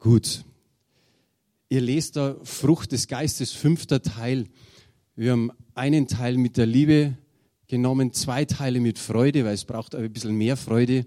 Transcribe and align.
Gut. 0.00 0.46
Ihr 1.68 1.82
lest 1.82 2.16
da 2.16 2.34
Frucht 2.42 2.92
des 2.92 3.06
Geistes, 3.06 3.52
fünfter 3.52 4.00
Teil. 4.00 4.46
Wir 5.14 5.32
haben 5.32 5.52
einen 5.74 6.08
Teil 6.08 6.38
mit 6.38 6.56
der 6.56 6.64
Liebe 6.64 7.18
genommen, 7.66 8.14
zwei 8.14 8.46
Teile 8.46 8.80
mit 8.80 8.98
Freude, 8.98 9.44
weil 9.44 9.52
es 9.52 9.66
braucht 9.66 9.94
ein 9.94 10.10
bisschen 10.10 10.36
mehr 10.36 10.56
Freude. 10.56 11.04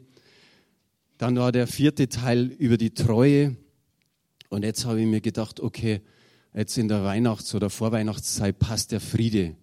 Dann 1.17 1.35
war 1.37 1.51
der 1.51 1.65
vierte 1.65 2.07
Teil 2.07 2.53
über 2.59 2.77
die 2.77 2.93
Treue. 2.93 3.57
Und 4.49 4.63
jetzt 4.63 4.85
habe 4.85 5.01
ich 5.01 5.07
mir 5.07 5.21
gedacht, 5.21 5.59
okay, 5.59 6.01
jetzt 6.53 6.77
in 6.77 6.87
der 6.87 7.03
Weihnachts- 7.03 7.55
oder 7.55 7.71
Vorweihnachtszeit 7.71 8.59
passt 8.59 8.91
der 8.91 9.01
Friede 9.01 9.55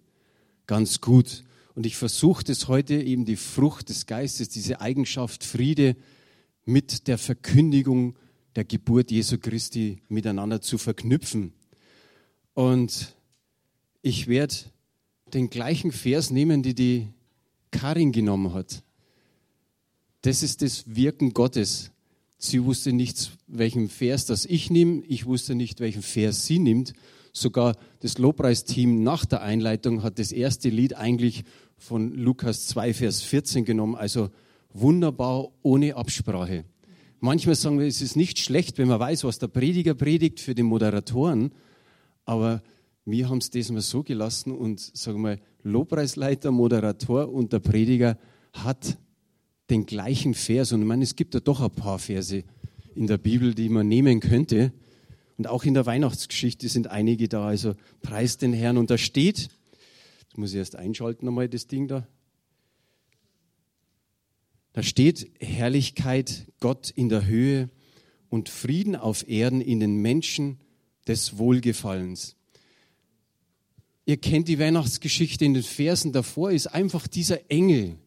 ganz 0.67 0.99
gut. 0.99 1.45
Und 1.73 1.85
ich 1.85 1.95
versuche 1.95 2.43
das 2.43 2.67
heute 2.67 2.95
eben 2.95 3.23
die 3.23 3.37
Frucht 3.37 3.87
des 3.87 4.07
Geistes, 4.07 4.49
diese 4.49 4.81
Eigenschaft 4.81 5.45
Friede 5.45 5.95
mit 6.65 7.07
der 7.07 7.17
Verkündigung 7.17 8.17
der 8.55 8.65
Geburt 8.65 9.11
Jesu 9.11 9.37
Christi 9.37 10.01
miteinander 10.09 10.61
zu 10.61 10.77
verknüpfen. 10.77 11.53
Und 12.53 13.15
ich 14.01 14.27
werde 14.27 14.55
den 15.33 15.49
gleichen 15.49 15.91
Vers 15.91 16.31
nehmen, 16.31 16.63
die 16.63 16.75
die 16.75 17.07
Karin 17.71 18.11
genommen 18.11 18.53
hat. 18.53 18.83
Das 20.21 20.43
ist 20.43 20.61
das 20.61 20.95
Wirken 20.95 21.33
Gottes. 21.33 21.91
Sie 22.37 22.63
wusste 22.63 22.91
nicht, 22.91 23.31
welchen 23.47 23.87
Vers 23.87 24.25
das 24.25 24.45
ich 24.45 24.69
nehme. 24.69 25.03
Ich 25.07 25.25
wusste 25.25 25.55
nicht, 25.55 25.79
welchen 25.79 26.01
Vers 26.01 26.45
sie 26.45 26.59
nimmt. 26.59 26.93
Sogar 27.33 27.77
das 28.01 28.17
Lobpreisteam 28.17 29.03
nach 29.03 29.25
der 29.25 29.41
Einleitung 29.41 30.03
hat 30.03 30.19
das 30.19 30.31
erste 30.31 30.69
Lied 30.69 30.95
eigentlich 30.95 31.43
von 31.77 32.13
Lukas 32.13 32.67
2, 32.67 32.93
Vers 32.93 33.21
14 33.21 33.63
genommen. 33.63 33.95
Also 33.95 34.29
wunderbar 34.73 35.49
ohne 35.61 35.95
Absprache. 35.95 36.65
Manchmal 37.23 37.53
sagen 37.53 37.77
wir, 37.77 37.85
es 37.85 38.01
ist 38.01 38.15
nicht 38.15 38.39
schlecht, 38.39 38.79
wenn 38.79 38.87
man 38.87 38.99
weiß, 38.99 39.25
was 39.25 39.37
der 39.37 39.47
Prediger 39.47 39.93
predigt 39.93 40.39
für 40.39 40.55
die 40.55 40.63
Moderatoren. 40.63 41.51
Aber 42.25 42.63
wir 43.05 43.29
haben 43.29 43.37
es 43.37 43.51
diesmal 43.51 43.81
so 43.81 44.01
gelassen 44.01 44.51
und 44.51 44.79
sagen 44.79 45.21
wir, 45.21 45.37
Lobpreisleiter, 45.61 46.49
Moderator 46.49 47.31
und 47.31 47.53
der 47.53 47.59
Prediger 47.59 48.17
hat 48.53 48.97
den 49.69 49.85
gleichen 49.85 50.33
Vers. 50.33 50.71
Und 50.71 50.81
ich 50.81 50.87
meine, 50.87 51.03
es 51.03 51.15
gibt 51.15 51.35
ja 51.35 51.41
doch 51.41 51.61
ein 51.61 51.69
paar 51.69 51.99
Verse 51.99 52.43
in 52.95 53.05
der 53.05 53.19
Bibel, 53.19 53.53
die 53.53 53.69
man 53.69 53.87
nehmen 53.87 54.19
könnte. 54.19 54.73
Und 55.37 55.45
auch 55.45 55.63
in 55.63 55.75
der 55.75 55.85
Weihnachtsgeschichte 55.85 56.69
sind 56.69 56.87
einige 56.87 57.29
da. 57.29 57.45
Also 57.45 57.75
preis 58.01 58.37
den 58.37 58.51
Herrn. 58.51 58.79
Und 58.79 58.89
da 58.89 58.97
steht, 58.97 59.49
das 60.29 60.37
muss 60.37 60.53
ich 60.53 60.57
erst 60.57 60.75
einschalten 60.75 61.27
nochmal, 61.27 61.49
das 61.49 61.67
Ding 61.67 61.87
da. 61.87 62.07
Da 64.73 64.83
steht 64.83 65.29
Herrlichkeit 65.39 66.47
Gott 66.59 66.89
in 66.89 67.09
der 67.09 67.25
Höhe 67.25 67.69
und 68.29 68.47
Frieden 68.47 68.95
auf 68.95 69.27
Erden 69.27 69.59
in 69.59 69.79
den 69.79 69.97
Menschen 69.97 70.59
des 71.07 71.37
Wohlgefallens. 71.37 72.35
Ihr 74.05 74.17
kennt 74.17 74.47
die 74.47 74.59
Weihnachtsgeschichte 74.59 75.45
in 75.45 75.53
den 75.53 75.63
Versen 75.63 76.13
davor, 76.13 76.51
ist 76.51 76.67
einfach 76.67 77.07
dieser 77.07 77.51
Engel. 77.51 77.97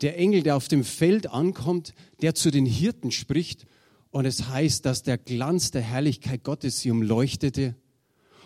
Der 0.00 0.18
Engel, 0.18 0.42
der 0.42 0.56
auf 0.56 0.68
dem 0.68 0.84
Feld 0.84 1.30
ankommt, 1.30 1.94
der 2.20 2.34
zu 2.34 2.50
den 2.50 2.66
Hirten 2.66 3.10
spricht. 3.10 3.66
Und 4.10 4.26
es 4.26 4.48
heißt, 4.48 4.84
dass 4.84 5.02
der 5.02 5.18
Glanz 5.18 5.70
der 5.70 5.82
Herrlichkeit 5.82 6.44
Gottes 6.44 6.80
sie 6.80 6.90
umleuchtete. 6.90 7.74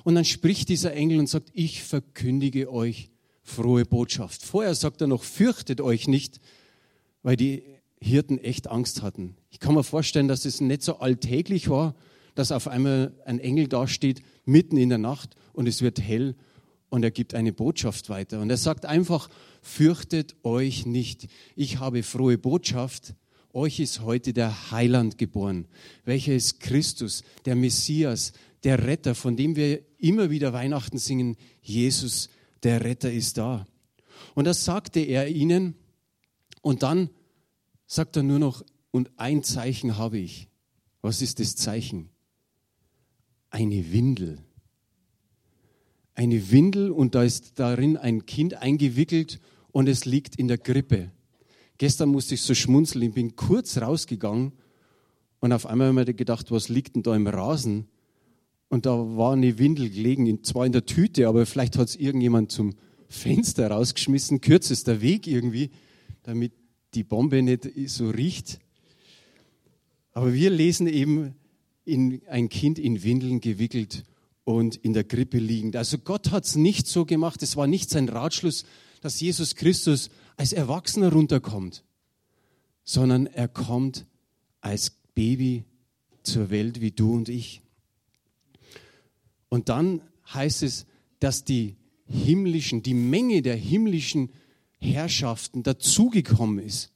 Und 0.04 0.14
dann 0.14 0.24
spricht 0.24 0.68
dieser 0.68 0.92
Engel 0.92 1.18
und 1.18 1.28
sagt, 1.28 1.50
ich 1.52 1.82
verkündige 1.82 2.72
euch 2.72 3.10
frohe 3.42 3.84
Botschaft. 3.84 4.42
Vorher 4.44 4.74
sagt 4.74 5.00
er 5.00 5.06
noch, 5.06 5.24
fürchtet 5.24 5.80
euch 5.80 6.06
nicht, 6.06 6.40
weil 7.22 7.36
die 7.36 7.62
Hirten 8.00 8.38
echt 8.38 8.68
Angst 8.68 9.02
hatten. 9.02 9.36
Ich 9.50 9.60
kann 9.60 9.74
mir 9.74 9.84
vorstellen, 9.84 10.28
dass 10.28 10.44
es 10.44 10.60
nicht 10.60 10.82
so 10.82 10.98
alltäglich 10.98 11.68
war, 11.68 11.94
dass 12.34 12.52
auf 12.52 12.68
einmal 12.68 13.12
ein 13.24 13.40
Engel 13.40 13.66
dasteht, 13.66 14.22
mitten 14.44 14.76
in 14.76 14.88
der 14.88 14.98
Nacht 14.98 15.34
und 15.52 15.66
es 15.66 15.82
wird 15.82 16.00
hell 16.00 16.36
und 16.90 17.02
er 17.02 17.10
gibt 17.10 17.34
eine 17.34 17.52
Botschaft 17.52 18.08
weiter. 18.08 18.40
Und 18.40 18.50
er 18.50 18.56
sagt 18.56 18.86
einfach, 18.86 19.28
fürchtet 19.60 20.36
euch 20.42 20.86
nicht. 20.86 21.28
Ich 21.56 21.78
habe 21.78 22.02
frohe 22.02 22.38
Botschaft. 22.38 23.14
Euch 23.52 23.80
ist 23.80 24.02
heute 24.02 24.32
der 24.32 24.70
Heiland 24.70 25.18
geboren. 25.18 25.66
Welcher 26.04 26.34
ist 26.34 26.60
Christus, 26.60 27.24
der 27.44 27.56
Messias, 27.56 28.32
der 28.62 28.86
Retter, 28.86 29.14
von 29.14 29.36
dem 29.36 29.56
wir 29.56 29.80
immer 29.98 30.30
wieder 30.30 30.52
Weihnachten 30.52 30.98
singen. 30.98 31.36
Jesus, 31.60 32.28
der 32.62 32.84
Retter 32.84 33.10
ist 33.10 33.38
da. 33.38 33.66
Und 34.34 34.44
das 34.44 34.64
sagte 34.64 35.00
er 35.00 35.28
ihnen. 35.28 35.74
Und 36.62 36.82
dann 36.82 37.10
sagt 37.88 38.16
er 38.16 38.22
nur 38.22 38.38
noch, 38.38 38.64
und 38.92 39.10
ein 39.16 39.42
Zeichen 39.42 39.98
habe 39.98 40.18
ich. 40.18 40.48
Was 41.02 41.20
ist 41.20 41.40
das 41.40 41.56
Zeichen? 41.56 42.10
Eine 43.50 43.92
Windel 43.92 44.38
eine 46.18 46.50
Windel 46.50 46.90
und 46.90 47.14
da 47.14 47.22
ist 47.22 47.60
darin 47.60 47.96
ein 47.96 48.26
Kind 48.26 48.54
eingewickelt 48.54 49.38
und 49.70 49.88
es 49.88 50.04
liegt 50.04 50.34
in 50.34 50.48
der 50.48 50.58
Grippe. 50.58 51.12
Gestern 51.78 52.08
musste 52.08 52.34
ich 52.34 52.42
so 52.42 52.54
schmunzeln, 52.54 53.04
ich 53.04 53.14
bin 53.14 53.36
kurz 53.36 53.78
rausgegangen 53.78 54.50
und 55.38 55.52
auf 55.52 55.64
einmal 55.64 55.86
habe 55.86 56.00
ich 56.00 56.06
mir 56.08 56.14
gedacht, 56.14 56.50
was 56.50 56.68
liegt 56.68 56.96
denn 56.96 57.04
da 57.04 57.14
im 57.14 57.28
Rasen? 57.28 57.86
Und 58.68 58.84
da 58.84 58.96
war 59.16 59.34
eine 59.34 59.58
Windel 59.58 59.90
gelegen, 59.90 60.42
zwar 60.42 60.66
in 60.66 60.72
der 60.72 60.86
Tüte, 60.86 61.28
aber 61.28 61.46
vielleicht 61.46 61.78
hat 61.78 61.88
es 61.88 61.94
irgendjemand 61.94 62.50
zum 62.50 62.74
Fenster 63.08 63.70
rausgeschmissen, 63.70 64.40
kürzester 64.40 65.00
Weg 65.00 65.28
irgendwie, 65.28 65.70
damit 66.24 66.52
die 66.94 67.04
Bombe 67.04 67.42
nicht 67.42 67.68
so 67.86 68.10
riecht. 68.10 68.58
Aber 70.12 70.32
wir 70.32 70.50
lesen 70.50 70.86
eben 70.86 71.34
in 71.84 72.22
ein 72.28 72.48
Kind 72.48 72.78
in 72.78 73.02
Windeln 73.02 73.40
gewickelt 73.40 74.04
und 74.44 74.76
in 74.76 74.92
der 74.92 75.04
Krippe 75.04 75.38
liegend. 75.38 75.76
Also 75.76 75.98
Gott 75.98 76.30
hat 76.30 76.44
es 76.44 76.56
nicht 76.56 76.86
so 76.86 77.04
gemacht, 77.04 77.42
es 77.42 77.56
war 77.56 77.66
nicht 77.66 77.90
sein 77.90 78.08
Ratschluss, 78.08 78.64
dass 79.00 79.20
Jesus 79.20 79.54
Christus 79.54 80.10
als 80.36 80.52
Erwachsener 80.52 81.12
runterkommt, 81.12 81.84
sondern 82.84 83.26
er 83.26 83.48
kommt 83.48 84.06
als 84.60 84.90
Baby 85.14 85.64
zur 86.22 86.50
Welt 86.50 86.80
wie 86.80 86.90
du 86.90 87.14
und 87.14 87.28
ich. 87.28 87.62
Und 89.48 89.68
dann 89.68 90.02
heißt 90.32 90.62
es, 90.62 90.86
dass 91.20 91.44
die 91.44 91.76
himmlischen, 92.06 92.82
die 92.82 92.94
Menge 92.94 93.42
der 93.42 93.56
himmlischen 93.56 94.30
Herrschaften 94.78 95.62
dazugekommen 95.62 96.58
ist. 96.58 96.92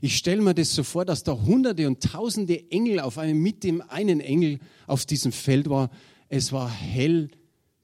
Ich 0.00 0.16
stelle 0.16 0.42
mir 0.42 0.54
das 0.54 0.74
so 0.74 0.82
vor, 0.82 1.04
dass 1.04 1.24
da 1.24 1.32
hunderte 1.32 1.86
und 1.86 2.02
tausende 2.02 2.70
Engel 2.70 3.00
auf 3.00 3.18
einem, 3.18 3.40
mit 3.42 3.64
dem 3.64 3.80
einen 3.82 4.20
Engel 4.20 4.58
auf 4.86 5.06
diesem 5.06 5.32
Feld 5.32 5.68
war, 5.68 5.90
es 6.28 6.52
war 6.52 6.70
hell 6.70 7.30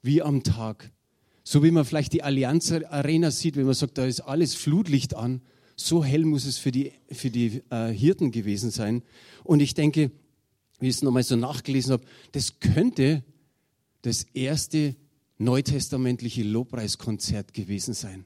wie 0.01 0.21
am 0.21 0.43
Tag. 0.43 0.91
So 1.43 1.63
wie 1.63 1.71
man 1.71 1.85
vielleicht 1.85 2.13
die 2.13 2.23
Allianz 2.23 2.71
Arena 2.71 3.31
sieht, 3.31 3.55
wenn 3.55 3.65
man 3.65 3.73
sagt, 3.73 3.97
da 3.97 4.05
ist 4.05 4.21
alles 4.21 4.55
Flutlicht 4.55 5.15
an. 5.15 5.41
So 5.75 6.03
hell 6.03 6.25
muss 6.25 6.45
es 6.45 6.57
für 6.57 6.71
die, 6.71 6.91
für 7.11 7.29
die 7.29 7.61
äh, 7.69 7.87
Hirten 7.91 8.31
gewesen 8.31 8.71
sein. 8.71 9.03
Und 9.43 9.61
ich 9.61 9.73
denke, 9.73 10.11
wie 10.79 10.87
ich 10.87 10.95
es 10.95 11.01
nochmal 11.01 11.23
so 11.23 11.35
nachgelesen 11.35 11.93
habe, 11.93 12.03
das 12.33 12.59
könnte 12.59 13.23
das 14.01 14.23
erste 14.33 14.95
neutestamentliche 15.37 16.43
Lobpreiskonzert 16.43 17.53
gewesen 17.53 17.93
sein. 17.93 18.25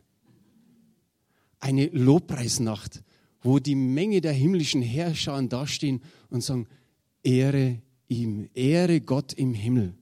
Eine 1.66 1.88
Lobpreisnacht, 1.88 3.02
wo 3.42 3.58
die 3.58 3.74
Menge 3.74 4.22
der 4.22 4.34
himmlischen 4.34 4.84
Herrscher 4.84 5.42
dastehen 5.42 6.04
und 6.30 6.42
sagen, 6.42 6.68
Ehre 7.24 7.82
ihm, 8.08 8.52
Ehre 8.54 9.02
Gott 9.02 9.34
im 9.34 9.56
Himmel. 9.56 9.96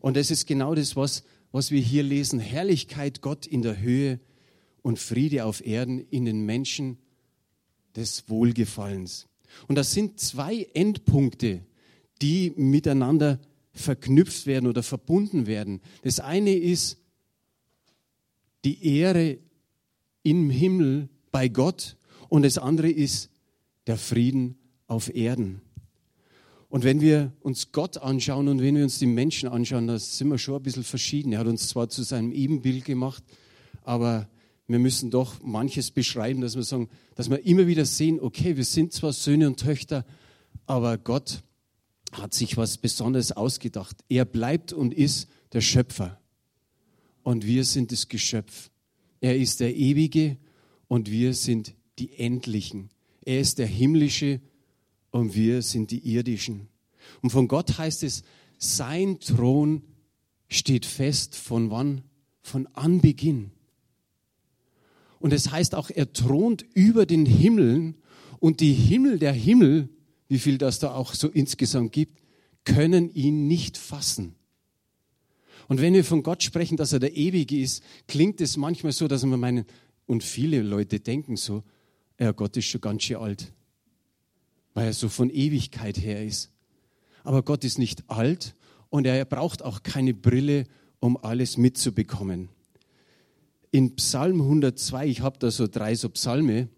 Und 0.00 0.16
das 0.16 0.32
ist 0.32 0.44
genau 0.44 0.74
das, 0.74 0.96
was, 0.96 1.22
was 1.52 1.70
wir 1.70 1.80
hier 1.80 2.02
lesen. 2.02 2.40
Herrlichkeit 2.40 3.20
Gott 3.20 3.46
in 3.46 3.62
der 3.62 3.80
Höhe 3.80 4.18
und 4.82 4.98
Friede 4.98 5.44
auf 5.44 5.64
Erden 5.64 6.00
in 6.10 6.24
den 6.24 6.44
Menschen 6.44 6.98
des 7.94 8.28
Wohlgefallens. 8.28 9.28
Und 9.68 9.76
das 9.76 9.92
sind 9.92 10.18
zwei 10.18 10.66
Endpunkte, 10.74 11.64
die 12.22 12.52
miteinander 12.56 13.38
verknüpft 13.72 14.46
werden 14.46 14.66
oder 14.66 14.82
verbunden 14.82 15.46
werden. 15.46 15.80
Das 16.02 16.18
eine 16.18 16.56
ist 16.56 16.98
die 18.64 18.84
Ehre 18.98 19.38
im 20.26 20.50
Himmel 20.50 21.08
bei 21.30 21.46
Gott 21.46 21.96
und 22.28 22.42
das 22.42 22.58
andere 22.58 22.90
ist 22.90 23.30
der 23.86 23.96
Frieden 23.96 24.58
auf 24.88 25.14
Erden. 25.14 25.60
Und 26.68 26.82
wenn 26.82 27.00
wir 27.00 27.32
uns 27.42 27.70
Gott 27.70 27.98
anschauen 27.98 28.48
und 28.48 28.60
wenn 28.60 28.74
wir 28.74 28.82
uns 28.82 28.98
die 28.98 29.06
Menschen 29.06 29.48
anschauen, 29.48 29.86
da 29.86 30.00
sind 30.00 30.28
wir 30.28 30.38
schon 30.38 30.56
ein 30.56 30.62
bisschen 30.64 30.82
verschieden. 30.82 31.32
Er 31.32 31.38
hat 31.38 31.46
uns 31.46 31.68
zwar 31.68 31.88
zu 31.88 32.02
seinem 32.02 32.32
Ebenbild 32.32 32.84
gemacht, 32.84 33.22
aber 33.84 34.28
wir 34.66 34.80
müssen 34.80 35.12
doch 35.12 35.40
manches 35.44 35.92
beschreiben, 35.92 36.40
dass 36.40 36.56
wir 36.56 36.64
sagen, 36.64 36.88
dass 37.14 37.30
wir 37.30 37.46
immer 37.46 37.68
wieder 37.68 37.84
sehen, 37.84 38.18
okay, 38.20 38.56
wir 38.56 38.64
sind 38.64 38.92
zwar 38.92 39.12
Söhne 39.12 39.46
und 39.46 39.60
Töchter, 39.60 40.04
aber 40.66 40.98
Gott 40.98 41.44
hat 42.10 42.34
sich 42.34 42.56
was 42.56 42.78
Besonderes 42.78 43.30
ausgedacht. 43.30 43.96
Er 44.08 44.24
bleibt 44.24 44.72
und 44.72 44.92
ist 44.92 45.28
der 45.52 45.60
Schöpfer. 45.60 46.20
Und 47.22 47.46
wir 47.46 47.64
sind 47.64 47.92
das 47.92 48.08
Geschöpf. 48.08 48.70
Er 49.20 49.36
ist 49.36 49.60
der 49.60 49.74
Ewige 49.74 50.36
und 50.88 51.10
wir 51.10 51.34
sind 51.34 51.74
die 51.98 52.18
Endlichen. 52.18 52.90
Er 53.24 53.40
ist 53.40 53.58
der 53.58 53.66
himmlische 53.66 54.40
und 55.10 55.34
wir 55.34 55.62
sind 55.62 55.90
die 55.90 56.06
irdischen. 56.12 56.68
Und 57.22 57.30
von 57.30 57.48
Gott 57.48 57.78
heißt 57.78 58.02
es, 58.02 58.22
sein 58.58 59.18
Thron 59.20 59.82
steht 60.48 60.86
fest 60.86 61.34
von 61.34 61.70
wann? 61.70 62.02
Von 62.42 62.68
Anbeginn. 62.74 63.50
Und 65.18 65.32
es 65.32 65.50
heißt 65.50 65.74
auch, 65.74 65.90
er 65.90 66.12
thront 66.12 66.64
über 66.74 67.06
den 67.06 67.26
Himmeln 67.26 67.96
und 68.38 68.60
die 68.60 68.72
Himmel 68.72 69.18
der 69.18 69.32
Himmel, 69.32 69.88
wie 70.28 70.38
viel 70.38 70.58
das 70.58 70.78
da 70.78 70.94
auch 70.94 71.14
so 71.14 71.28
insgesamt 71.28 71.92
gibt, 71.92 72.20
können 72.64 73.12
ihn 73.12 73.48
nicht 73.48 73.76
fassen. 73.76 74.35
Und 75.68 75.80
wenn 75.80 75.94
wir 75.94 76.04
von 76.04 76.22
Gott 76.22 76.42
sprechen, 76.42 76.76
dass 76.76 76.92
er 76.92 77.00
der 77.00 77.16
Ewige 77.16 77.58
ist, 77.58 77.82
klingt 78.06 78.40
es 78.40 78.56
manchmal 78.56 78.92
so, 78.92 79.08
dass 79.08 79.24
wir 79.24 79.36
meinen, 79.36 79.64
und 80.06 80.22
viele 80.22 80.62
Leute 80.62 81.00
denken 81.00 81.36
so, 81.36 81.64
ja, 82.18 82.32
Gott 82.32 82.56
ist 82.56 82.66
schon 82.66 82.80
ganz 82.80 83.02
schön 83.02 83.16
alt, 83.16 83.52
weil 84.74 84.86
er 84.86 84.92
so 84.92 85.08
von 85.08 85.30
Ewigkeit 85.30 85.98
her 85.98 86.24
ist. 86.24 86.50
Aber 87.24 87.42
Gott 87.42 87.64
ist 87.64 87.78
nicht 87.78 88.08
alt 88.08 88.54
und 88.88 89.06
er 89.06 89.24
braucht 89.24 89.62
auch 89.62 89.82
keine 89.82 90.14
Brille, 90.14 90.64
um 91.00 91.16
alles 91.16 91.56
mitzubekommen. 91.56 92.48
In 93.72 93.96
Psalm 93.96 94.40
102, 94.40 95.08
ich 95.08 95.20
habe 95.20 95.38
da 95.38 95.50
so 95.50 95.66
drei 95.66 95.94
so 95.94 96.08
Psalme, 96.08 96.68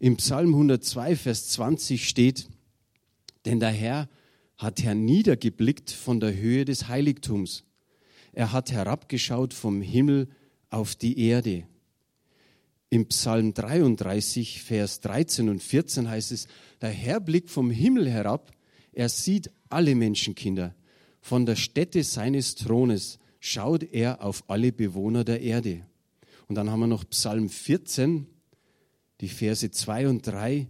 im 0.00 0.16
Psalm 0.16 0.48
102, 0.48 1.14
Vers 1.14 1.48
20 1.50 2.08
steht, 2.08 2.48
denn 3.44 3.60
der 3.60 3.70
Herr 3.70 4.08
hat 4.58 4.82
herniedergeblickt 4.82 5.90
von 5.90 6.18
der 6.18 6.36
Höhe 6.36 6.64
des 6.64 6.88
Heiligtums. 6.88 7.64
Er 8.32 8.52
hat 8.52 8.72
herabgeschaut 8.72 9.52
vom 9.52 9.82
Himmel 9.82 10.28
auf 10.70 10.96
die 10.96 11.18
Erde. 11.18 11.64
Im 12.88 13.06
Psalm 13.06 13.54
33, 13.54 14.62
Vers 14.62 15.00
13 15.00 15.48
und 15.48 15.62
14 15.62 16.08
heißt 16.08 16.32
es, 16.32 16.46
der 16.80 16.90
Herr 16.90 17.20
blickt 17.20 17.50
vom 17.50 17.70
Himmel 17.70 18.10
herab, 18.10 18.50
er 18.92 19.08
sieht 19.08 19.50
alle 19.68 19.94
Menschenkinder. 19.94 20.74
Von 21.20 21.46
der 21.46 21.56
Stätte 21.56 22.04
seines 22.04 22.54
Thrones 22.54 23.18
schaut 23.40 23.82
er 23.82 24.22
auf 24.22 24.44
alle 24.48 24.72
Bewohner 24.72 25.24
der 25.24 25.40
Erde. 25.40 25.86
Und 26.48 26.56
dann 26.56 26.70
haben 26.70 26.80
wir 26.80 26.86
noch 26.86 27.08
Psalm 27.08 27.48
14, 27.48 28.26
die 29.20 29.28
Verse 29.28 29.70
2 29.70 30.08
und 30.08 30.26
3. 30.26 30.68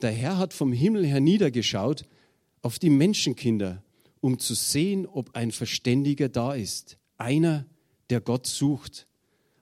Der 0.00 0.12
Herr 0.12 0.38
hat 0.38 0.52
vom 0.52 0.72
Himmel 0.72 1.06
herniedergeschaut 1.06 2.04
auf 2.62 2.78
die 2.78 2.90
Menschenkinder, 2.90 3.82
um 4.20 4.38
zu 4.38 4.54
sehen, 4.54 5.06
ob 5.06 5.34
ein 5.34 5.50
Verständiger 5.50 6.28
da 6.28 6.54
ist, 6.54 6.98
einer, 7.16 7.66
der 8.10 8.20
Gott 8.20 8.46
sucht. 8.46 9.06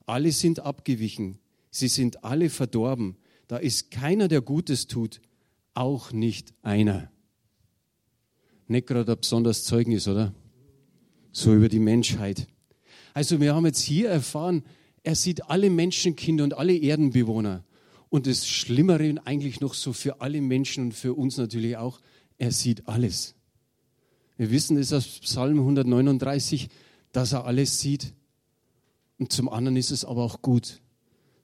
Alle 0.07 0.33
sind 0.33 0.61
abgewichen, 0.61 1.39
sie 1.71 1.89
sind 1.89 2.25
alle 2.25 2.51
verdorben. 2.51 3.17
Da 3.49 3.57
ist 3.59 3.91
keiner, 3.91 4.29
der 4.29 4.41
Gutes 4.41 4.87
tut, 4.87 5.21
auch 5.75 6.13
nicht 6.13 6.55
einer 6.63 7.11
nicht 8.69 8.87
gerade 8.87 9.13
ein 9.13 9.21
besonderes 9.21 9.65
Zeugnis, 9.65 10.09
oder? 10.09 10.35
So 11.33 11.55
über 11.55 11.69
die 11.69 11.79
Menschheit. 11.79 12.47
Also 13.15 13.41
wir 13.41 13.55
haben 13.55 13.67
jetzt 13.67 13.81
hier 13.81 14.09
erfahren, 14.09 14.63
er 15.03 15.15
sieht 15.15 15.49
alle 15.49 15.71
Menschenkinder 15.71 16.45
und 16.45 16.55
alle 16.55 16.77
Erdenbewohner. 16.77 17.65
Und 18.09 18.27
das 18.27 18.47
Schlimmere 18.47 19.15
eigentlich 19.25 19.61
noch 19.61 19.75
so 19.75 19.93
für 19.93 20.21
alle 20.21 20.41
Menschen 20.41 20.85
und 20.85 20.93
für 20.93 21.15
uns 21.15 21.37
natürlich 21.37 21.77
auch, 21.77 22.01
er 22.39 22.53
sieht 22.53 22.89
alles. 22.89 23.35
Wir 24.37 24.51
wissen 24.51 24.77
es 24.77 24.93
aus 24.93 25.21
Psalm 25.21 25.59
139, 25.59 26.69
dass 27.13 27.33
er 27.33 27.47
alles 27.47 27.81
sieht. 27.81 28.13
Und 29.19 29.33
zum 29.33 29.49
anderen 29.49 29.77
ist 29.77 29.91
es 29.91 30.05
aber 30.05 30.23
auch 30.23 30.43
gut, 30.43 30.83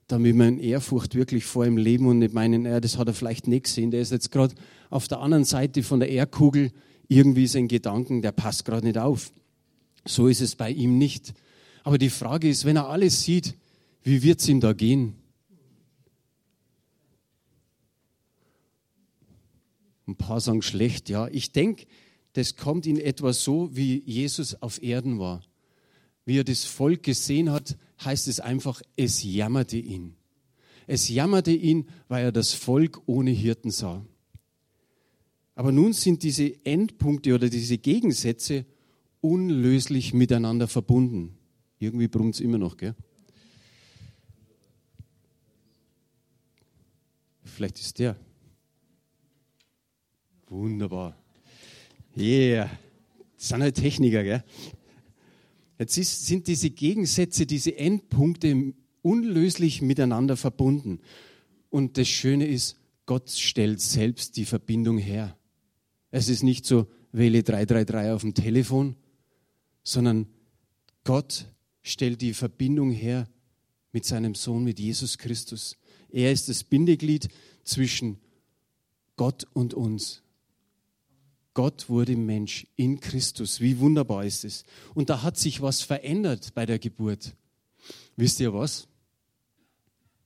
damit 0.07 0.35
in 0.35 0.59
Ehrfurcht 0.59 1.15
wirklich 1.15 1.45
vor 1.45 1.65
ihm 1.65 1.77
leben 1.77 2.05
und 2.05 2.19
nicht 2.19 2.33
meinen, 2.33 2.65
ja, 2.65 2.79
das 2.79 2.97
hat 2.97 3.07
er 3.07 3.15
vielleicht 3.15 3.47
nicht 3.47 3.65
gesehen. 3.65 3.89
Der 3.89 4.01
ist 4.01 4.11
jetzt 4.11 4.31
gerade 4.31 4.53
auf 4.91 5.07
der 5.07 5.19
anderen 5.19 5.43
Seite 5.43 5.81
von 5.81 5.99
der 5.99 6.09
Erdkugel 6.09 6.71
irgendwie 7.07 7.47
sein 7.47 7.67
Gedanken, 7.67 8.21
der 8.21 8.31
passt 8.31 8.65
gerade 8.65 8.85
nicht 8.85 8.97
auf. 8.97 9.31
So 10.05 10.27
ist 10.27 10.41
es 10.41 10.55
bei 10.55 10.69
ihm 10.69 10.97
nicht. 10.97 11.33
Aber 11.83 11.97
die 11.97 12.09
Frage 12.09 12.47
ist, 12.47 12.65
wenn 12.65 12.75
er 12.75 12.89
alles 12.89 13.23
sieht, 13.23 13.55
wie 14.03 14.21
wird 14.21 14.39
es 14.39 14.47
ihm 14.47 14.59
da 14.59 14.73
gehen? 14.73 15.15
Ein 20.07 20.15
paar 20.15 20.41
sagen 20.41 20.61
schlecht, 20.61 21.09
ja. 21.09 21.27
Ich 21.29 21.53
denke, 21.53 21.85
das 22.33 22.55
kommt 22.55 22.85
in 22.85 22.99
etwa 22.99 23.31
so, 23.33 23.75
wie 23.75 24.03
Jesus 24.05 24.61
auf 24.61 24.81
Erden 24.81 25.19
war. 25.19 25.43
Wie 26.25 26.39
er 26.39 26.43
das 26.43 26.65
Volk 26.65 27.03
gesehen 27.03 27.51
hat, 27.51 27.77
heißt 28.03 28.27
es 28.27 28.39
einfach, 28.39 28.81
es 28.95 29.23
jammerte 29.23 29.77
ihn. 29.77 30.15
Es 30.87 31.09
jammerte 31.09 31.51
ihn, 31.51 31.87
weil 32.07 32.25
er 32.25 32.31
das 32.31 32.53
Volk 32.53 33.01
ohne 33.05 33.31
Hirten 33.31 33.71
sah. 33.71 34.05
Aber 35.55 35.71
nun 35.71 35.93
sind 35.93 36.23
diese 36.23 36.65
Endpunkte 36.65 37.35
oder 37.35 37.49
diese 37.49 37.77
Gegensätze 37.77 38.65
unlöslich 39.21 40.13
miteinander 40.13 40.67
verbunden. 40.67 41.37
Irgendwie 41.77 42.07
brummt 42.07 42.35
es 42.35 42.41
immer 42.41 42.57
noch, 42.57 42.77
gell? 42.77 42.95
Vielleicht 47.43 47.79
ist 47.79 47.99
der. 47.99 48.17
Wunderbar. 50.47 51.22
Yeah. 52.15 52.69
Das 53.37 53.49
sind 53.49 53.61
halt 53.61 53.75
Techniker, 53.75 54.23
gell? 54.23 54.43
Jetzt 55.79 55.97
ist, 55.97 56.25
sind 56.25 56.47
diese 56.47 56.69
Gegensätze, 56.69 57.45
diese 57.45 57.75
Endpunkte 57.77 58.73
unlöslich 59.01 59.81
miteinander 59.81 60.37
verbunden. 60.37 60.99
Und 61.69 61.97
das 61.97 62.07
Schöne 62.07 62.47
ist, 62.47 62.77
Gott 63.05 63.29
stellt 63.31 63.81
selbst 63.81 64.37
die 64.37 64.45
Verbindung 64.45 64.97
her. 64.97 65.37
Es 66.11 66.29
ist 66.29 66.43
nicht 66.43 66.65
so, 66.65 66.87
wähle 67.11 67.43
333 67.43 68.11
auf 68.11 68.21
dem 68.21 68.33
Telefon, 68.33 68.95
sondern 69.83 70.27
Gott 71.03 71.47
stellt 71.81 72.21
die 72.21 72.33
Verbindung 72.33 72.91
her 72.91 73.27
mit 73.91 74.05
seinem 74.05 74.35
Sohn, 74.35 74.63
mit 74.63 74.79
Jesus 74.79 75.17
Christus. 75.17 75.77
Er 76.09 76.31
ist 76.31 76.47
das 76.47 76.63
Bindeglied 76.63 77.27
zwischen 77.63 78.19
Gott 79.15 79.45
und 79.53 79.73
uns. 79.73 80.22
Gott 81.53 81.89
wurde 81.89 82.15
Mensch 82.15 82.67
in 82.75 82.99
Christus. 82.99 83.59
Wie 83.61 83.79
wunderbar 83.79 84.25
ist 84.25 84.43
es. 84.43 84.63
Und 84.93 85.09
da 85.09 85.21
hat 85.21 85.37
sich 85.37 85.61
was 85.61 85.81
verändert 85.81 86.53
bei 86.53 86.65
der 86.65 86.79
Geburt. 86.79 87.35
Wisst 88.15 88.39
ihr 88.39 88.53
was? 88.53 88.87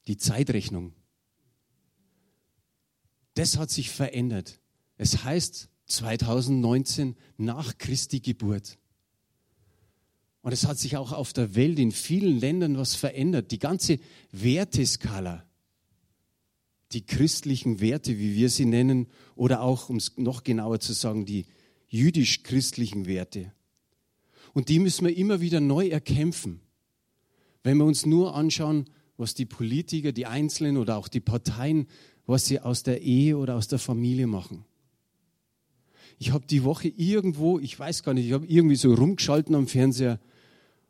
Die 0.07 0.17
Zeitrechnung. 0.17 0.93
Das 3.33 3.57
hat 3.57 3.69
sich 3.69 3.89
verändert. 3.91 4.59
Es 4.97 5.23
heißt, 5.23 5.69
2019 5.87 7.15
nach 7.37 7.77
Christi 7.77 8.19
Geburt. 8.19 8.77
Und 10.41 10.53
es 10.53 10.65
hat 10.65 10.77
sich 10.77 10.97
auch 10.97 11.11
auf 11.11 11.33
der 11.33 11.55
Welt 11.55 11.79
in 11.79 11.91
vielen 11.91 12.39
Ländern 12.39 12.77
was 12.77 12.95
verändert. 12.95 13.51
Die 13.51 13.59
ganze 13.59 13.99
Werteskala, 14.31 15.45
die 16.93 17.05
christlichen 17.05 17.79
Werte, 17.81 18.17
wie 18.17 18.35
wir 18.35 18.49
sie 18.49 18.65
nennen, 18.65 19.07
oder 19.35 19.61
auch, 19.61 19.89
um 19.89 19.97
es 19.97 20.17
noch 20.17 20.43
genauer 20.43 20.79
zu 20.79 20.93
sagen, 20.93 21.25
die 21.25 21.45
jüdisch-christlichen 21.89 23.05
Werte. 23.05 23.51
Und 24.53 24.69
die 24.69 24.79
müssen 24.79 25.05
wir 25.05 25.15
immer 25.15 25.41
wieder 25.41 25.59
neu 25.59 25.87
erkämpfen. 25.87 26.61
Wenn 27.63 27.77
wir 27.77 27.85
uns 27.85 28.05
nur 28.05 28.35
anschauen, 28.35 28.89
was 29.17 29.33
die 29.33 29.45
Politiker, 29.45 30.11
die 30.11 30.25
Einzelnen 30.25 30.77
oder 30.77 30.97
auch 30.97 31.07
die 31.07 31.19
Parteien, 31.19 31.87
was 32.25 32.45
sie 32.45 32.59
aus 32.59 32.83
der 32.83 33.01
Ehe 33.01 33.37
oder 33.37 33.55
aus 33.55 33.67
der 33.67 33.79
Familie 33.79 34.27
machen. 34.27 34.65
Ich 36.19 36.31
habe 36.31 36.45
die 36.45 36.63
Woche 36.63 36.87
irgendwo, 36.87 37.59
ich 37.59 37.77
weiß 37.77 38.03
gar 38.03 38.13
nicht, 38.13 38.27
ich 38.27 38.33
habe 38.33 38.45
irgendwie 38.47 38.75
so 38.75 38.93
rumgeschalten 38.93 39.55
am 39.55 39.67
Fernseher 39.67 40.19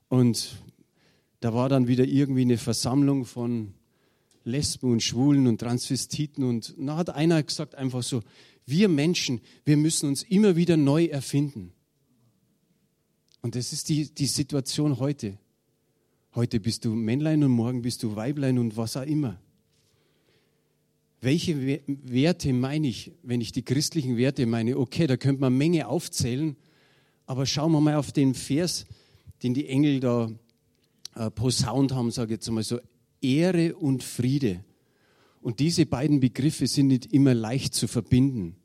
und 0.10 0.58
da 1.40 1.54
war 1.54 1.70
dann 1.70 1.88
wieder 1.88 2.06
irgendwie 2.06 2.42
eine 2.42 2.58
Versammlung 2.58 3.26
von 3.26 3.74
Lesben 4.48 4.92
und 4.92 5.04
Schwulen 5.04 5.46
und 5.46 5.60
Transvestiten 5.60 6.44
und 6.44 6.74
da 6.78 6.98
hat 6.98 7.10
einer 7.10 7.44
gesagt 7.44 7.76
einfach 7.76 8.02
so, 8.02 8.24
wir 8.66 8.90
Menschen, 8.90 9.42
wir 9.66 9.78
müssen 9.78 10.10
uns 10.10 10.24
immer 10.24 10.56
wieder 10.56 10.78
neu 10.78 11.06
erfinden. 11.06 11.72
Und 13.42 13.56
das 13.56 13.72
ist 13.72 13.90
die, 13.90 14.14
die 14.14 14.26
Situation 14.26 15.00
heute. 15.00 15.38
Heute 16.36 16.60
bist 16.60 16.86
du 16.86 16.94
Männlein 16.94 17.44
und 17.44 17.52
morgen 17.52 17.82
bist 17.82 18.04
du 18.04 18.16
Weiblein 18.16 18.58
und 18.60 18.76
was 18.76 18.98
auch 18.98 19.06
immer. 19.06 19.40
Welche 21.22 21.82
Werte 21.88 22.54
meine 22.54 22.88
ich, 22.88 23.12
wenn 23.24 23.42
ich 23.42 23.52
die 23.52 23.64
christlichen 23.64 24.18
Werte 24.18 24.46
meine? 24.46 24.78
Okay, 24.78 25.08
da 25.08 25.18
könnte 25.18 25.42
man 25.42 25.54
eine 25.54 25.58
Menge 25.58 25.88
aufzählen, 25.88 26.56
aber 27.26 27.46
schauen 27.46 27.72
wir 27.72 27.82
mal 27.82 27.96
auf 27.96 28.12
den 28.12 28.34
Vers, 28.34 28.86
den 29.44 29.54
die 29.54 29.68
Engel 29.68 30.00
da 30.00 30.30
äh, 31.16 31.32
posaunt 31.32 31.92
haben, 31.92 32.12
sage 32.12 32.34
ich 32.34 32.38
jetzt 32.38 32.52
mal 32.52 32.64
so, 32.64 32.80
Ehre 33.22 33.76
und 33.76 34.04
Friede. 34.04 34.64
Und 35.42 35.60
diese 35.60 35.86
beiden 35.86 36.20
Begriffe 36.20 36.68
sind 36.68 36.88
nicht 36.88 37.14
immer 37.14 37.34
leicht 37.34 37.74
zu 37.74 37.88
verbinden. 37.88 38.56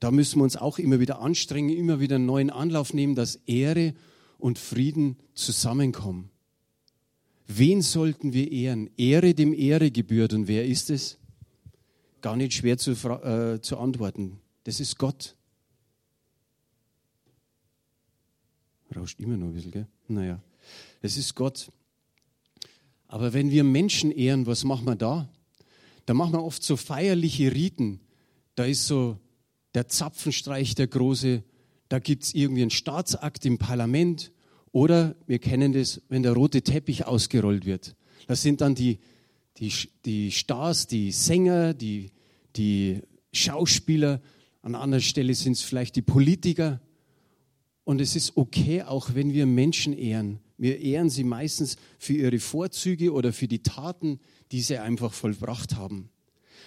Da 0.00 0.10
müssen 0.10 0.40
wir 0.40 0.44
uns 0.44 0.56
auch 0.56 0.78
immer 0.78 1.00
wieder 1.00 1.20
anstrengen, 1.20 1.70
immer 1.70 2.00
wieder 2.00 2.16
einen 2.16 2.26
neuen 2.26 2.50
Anlauf 2.50 2.92
nehmen, 2.92 3.14
dass 3.14 3.36
Ehre 3.46 3.94
und 4.38 4.58
Frieden 4.58 5.16
zusammenkommen. 5.34 6.30
Wen 7.46 7.82
sollten 7.82 8.32
wir 8.32 8.50
ehren? 8.50 8.90
Ehre 8.96 9.34
dem 9.34 9.54
Ehre 9.54 9.90
gebührt. 9.90 10.32
Und 10.32 10.48
wer 10.48 10.66
ist 10.66 10.90
es? 10.90 11.18
gar 12.22 12.36
nicht 12.36 12.54
schwer 12.54 12.78
zu, 12.78 12.92
äh, 12.92 13.60
zu 13.60 13.76
antworten. 13.76 14.40
Das 14.64 14.80
ist 14.80 14.96
Gott. 14.96 15.36
Rauscht 18.94 19.20
immer 19.20 19.36
noch 19.36 19.48
ein 19.48 19.54
bisschen, 19.54 19.72
gell? 19.72 19.86
Naja, 20.08 20.40
es 21.02 21.16
ist 21.16 21.34
Gott. 21.34 21.70
Aber 23.12 23.34
wenn 23.34 23.50
wir 23.50 23.62
Menschen 23.62 24.10
ehren, 24.10 24.46
was 24.46 24.64
machen 24.64 24.86
wir 24.86 24.96
da? 24.96 25.28
Da 26.06 26.14
machen 26.14 26.32
wir 26.32 26.42
oft 26.42 26.62
so 26.62 26.78
feierliche 26.78 27.52
Riten. 27.52 28.00
Da 28.54 28.64
ist 28.64 28.86
so 28.86 29.18
der 29.74 29.86
Zapfenstreich 29.86 30.74
der 30.76 30.86
große, 30.86 31.44
da 31.90 31.98
gibt 31.98 32.22
es 32.22 32.34
irgendwie 32.34 32.62
einen 32.62 32.70
Staatsakt 32.70 33.44
im 33.44 33.58
Parlament 33.58 34.32
oder 34.70 35.14
wir 35.26 35.40
kennen 35.40 35.74
das, 35.74 36.00
wenn 36.08 36.22
der 36.22 36.32
rote 36.32 36.62
Teppich 36.62 37.04
ausgerollt 37.04 37.66
wird. 37.66 37.96
Das 38.28 38.40
sind 38.40 38.62
dann 38.62 38.74
die, 38.74 38.98
die, 39.58 39.70
die 40.06 40.30
Stars, 40.30 40.86
die 40.86 41.12
Sänger, 41.12 41.74
die, 41.74 42.12
die 42.56 43.02
Schauspieler. 43.30 44.22
An 44.62 44.74
anderer 44.74 45.02
Stelle 45.02 45.34
sind 45.34 45.52
es 45.52 45.60
vielleicht 45.60 45.96
die 45.96 46.02
Politiker. 46.02 46.80
Und 47.84 48.00
es 48.00 48.16
ist 48.16 48.38
okay, 48.38 48.84
auch 48.84 49.12
wenn 49.12 49.34
wir 49.34 49.44
Menschen 49.44 49.92
ehren. 49.92 50.40
Wir 50.62 50.78
ehren 50.78 51.10
sie 51.10 51.24
meistens 51.24 51.76
für 51.98 52.12
ihre 52.12 52.38
Vorzüge 52.38 53.12
oder 53.12 53.32
für 53.32 53.48
die 53.48 53.64
Taten, 53.64 54.20
die 54.52 54.60
sie 54.60 54.78
einfach 54.78 55.12
vollbracht 55.12 55.74
haben. 55.74 56.08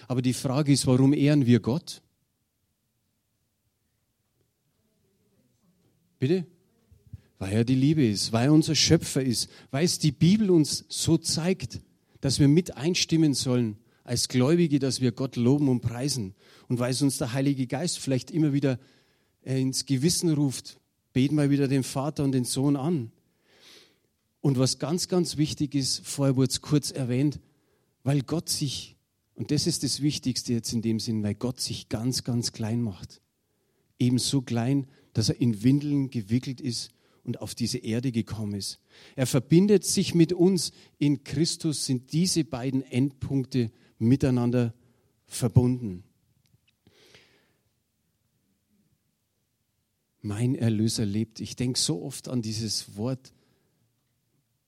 Aber 0.06 0.20
die 0.20 0.34
Frage 0.34 0.70
ist, 0.70 0.86
warum 0.86 1.14
ehren 1.14 1.46
wir 1.46 1.60
Gott? 1.60 2.02
Bitte? 6.18 6.44
Weil 7.38 7.54
er 7.54 7.64
die 7.64 7.74
Liebe 7.74 8.06
ist, 8.06 8.34
weil 8.34 8.48
er 8.48 8.52
unser 8.52 8.74
Schöpfer 8.74 9.22
ist, 9.22 9.48
weil 9.70 9.86
es 9.86 9.98
die 9.98 10.12
Bibel 10.12 10.50
uns 10.50 10.84
so 10.90 11.16
zeigt, 11.16 11.80
dass 12.20 12.38
wir 12.38 12.48
mit 12.48 12.76
einstimmen 12.76 13.32
sollen 13.32 13.78
als 14.04 14.28
Gläubige, 14.28 14.78
dass 14.78 15.00
wir 15.00 15.12
Gott 15.12 15.36
loben 15.36 15.70
und 15.70 15.80
preisen. 15.80 16.34
Und 16.68 16.80
weil 16.80 16.90
es 16.90 17.00
uns 17.00 17.16
der 17.16 17.32
Heilige 17.32 17.66
Geist 17.66 17.98
vielleicht 17.98 18.30
immer 18.30 18.52
wieder 18.52 18.78
äh, 19.42 19.58
ins 19.58 19.86
Gewissen 19.86 20.34
ruft, 20.34 20.78
beten 21.14 21.36
wir 21.36 21.48
wieder 21.48 21.66
den 21.66 21.82
Vater 21.82 22.24
und 22.24 22.32
den 22.32 22.44
Sohn 22.44 22.76
an. 22.76 23.10
Und 24.46 24.60
was 24.60 24.78
ganz, 24.78 25.08
ganz 25.08 25.38
wichtig 25.38 25.74
ist, 25.74 26.06
vorher 26.06 26.36
wurde 26.36 26.52
es 26.52 26.60
kurz 26.60 26.92
erwähnt, 26.92 27.40
weil 28.04 28.22
Gott 28.22 28.48
sich, 28.48 28.96
und 29.34 29.50
das 29.50 29.66
ist 29.66 29.82
das 29.82 30.02
Wichtigste 30.02 30.52
jetzt 30.52 30.72
in 30.72 30.82
dem 30.82 31.00
Sinn, 31.00 31.24
weil 31.24 31.34
Gott 31.34 31.58
sich 31.58 31.88
ganz, 31.88 32.22
ganz 32.22 32.52
klein 32.52 32.80
macht. 32.80 33.20
Ebenso 33.98 34.42
klein, 34.42 34.86
dass 35.14 35.30
er 35.30 35.40
in 35.40 35.64
Windeln 35.64 36.10
gewickelt 36.10 36.60
ist 36.60 36.92
und 37.24 37.40
auf 37.40 37.56
diese 37.56 37.78
Erde 37.78 38.12
gekommen 38.12 38.54
ist. 38.54 38.78
Er 39.16 39.26
verbindet 39.26 39.84
sich 39.84 40.14
mit 40.14 40.32
uns. 40.32 40.70
In 40.98 41.24
Christus 41.24 41.84
sind 41.84 42.12
diese 42.12 42.44
beiden 42.44 42.82
Endpunkte 42.82 43.72
miteinander 43.98 44.74
verbunden. 45.26 46.04
Mein 50.22 50.54
Erlöser 50.54 51.04
lebt. 51.04 51.40
Ich 51.40 51.56
denke 51.56 51.80
so 51.80 52.00
oft 52.04 52.28
an 52.28 52.42
dieses 52.42 52.96
Wort. 52.96 53.32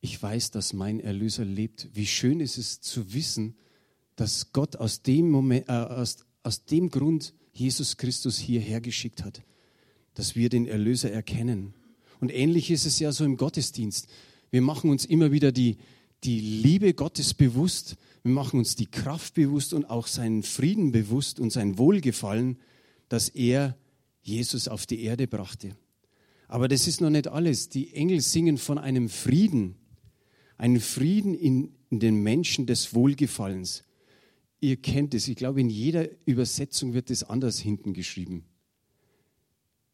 Ich 0.01 0.23
weiß, 0.23 0.51
dass 0.51 0.73
mein 0.73 1.01
Erlöser 1.01 1.45
lebt. 1.45 1.89
Wie 1.93 2.07
schön 2.07 2.41
ist 2.41 2.59
es 2.59 2.81
zu 2.81 3.13
wissen, 3.13 3.57
dass 4.17 4.53
Gott 4.53 4.77
aus 4.77 5.03
dem, 5.03 5.31
Moment, 5.31 5.69
äh, 5.69 5.73
aus, 5.73 6.19
aus 6.43 6.65
dem 6.65 6.91
Grund 6.91 7.35
Jesus 7.53 7.97
Christus 7.97 8.39
hierher 8.39 8.81
geschickt 8.81 9.25
hat 9.25 9.43
dass 10.19 10.35
wir 10.35 10.49
den 10.49 10.67
Erlöser 10.67 11.13
erkennen. 11.13 11.75
Und 12.19 12.35
ähnlich 12.35 12.73
ist 12.73 12.87
es 12.87 12.99
ja 12.99 13.13
so 13.13 13.25
im 13.25 13.37
Gottesdienst. 13.37 14.09
Wir 14.51 14.63
machen 14.63 14.91
uns 14.91 15.05
immer 15.05 15.31
wieder 15.31 15.53
die, 15.53 15.77
die 16.25 16.41
Liebe 16.41 16.93
Gottes 16.93 17.35
bewusst, 17.35 17.97
wir 18.25 18.33
machen 18.33 18.59
uns 18.59 18.75
die 18.75 18.87
Kraft 18.87 19.35
bewusst 19.35 19.73
und 19.73 19.89
auch 19.89 20.09
seinen 20.09 20.43
Frieden 20.43 20.91
bewusst 20.91 21.39
und 21.39 21.51
sein 21.51 21.79
Wohlgefallen, 21.79 22.59
dass 23.09 23.29
er 23.29 23.77
Jesus 24.23 24.67
auf 24.67 24.87
die 24.87 25.05
Erde 25.05 25.29
brachte. 25.29 25.77
Aber 26.49 26.67
das 26.67 26.89
ist 26.89 27.01
noch 27.01 27.11
nicht 27.11 27.29
alles. 27.29 27.69
Die 27.69 27.95
Engel 27.95 28.21
singen 28.21 28.59
von 28.59 28.77
einem 28.77 29.09
Frieden, 29.09 29.77
einen 30.59 30.81
Frieden 30.81 31.35
in, 31.35 31.73
in 31.89 32.01
den 32.01 32.23
Menschen 32.23 32.67
des 32.67 32.95
Wohlgefallens. 32.95 33.85
Ihr 34.61 34.77
kennt 34.77 35.15
es, 35.15 35.29
ich 35.29 35.37
glaube, 35.37 35.61
in 35.61 35.71
jeder 35.71 36.09
Übersetzung 36.27 36.93
wird 36.93 37.11
es 37.11 37.25
anders 37.25 37.59
hinten 37.59 37.95
geschrieben 37.95 38.45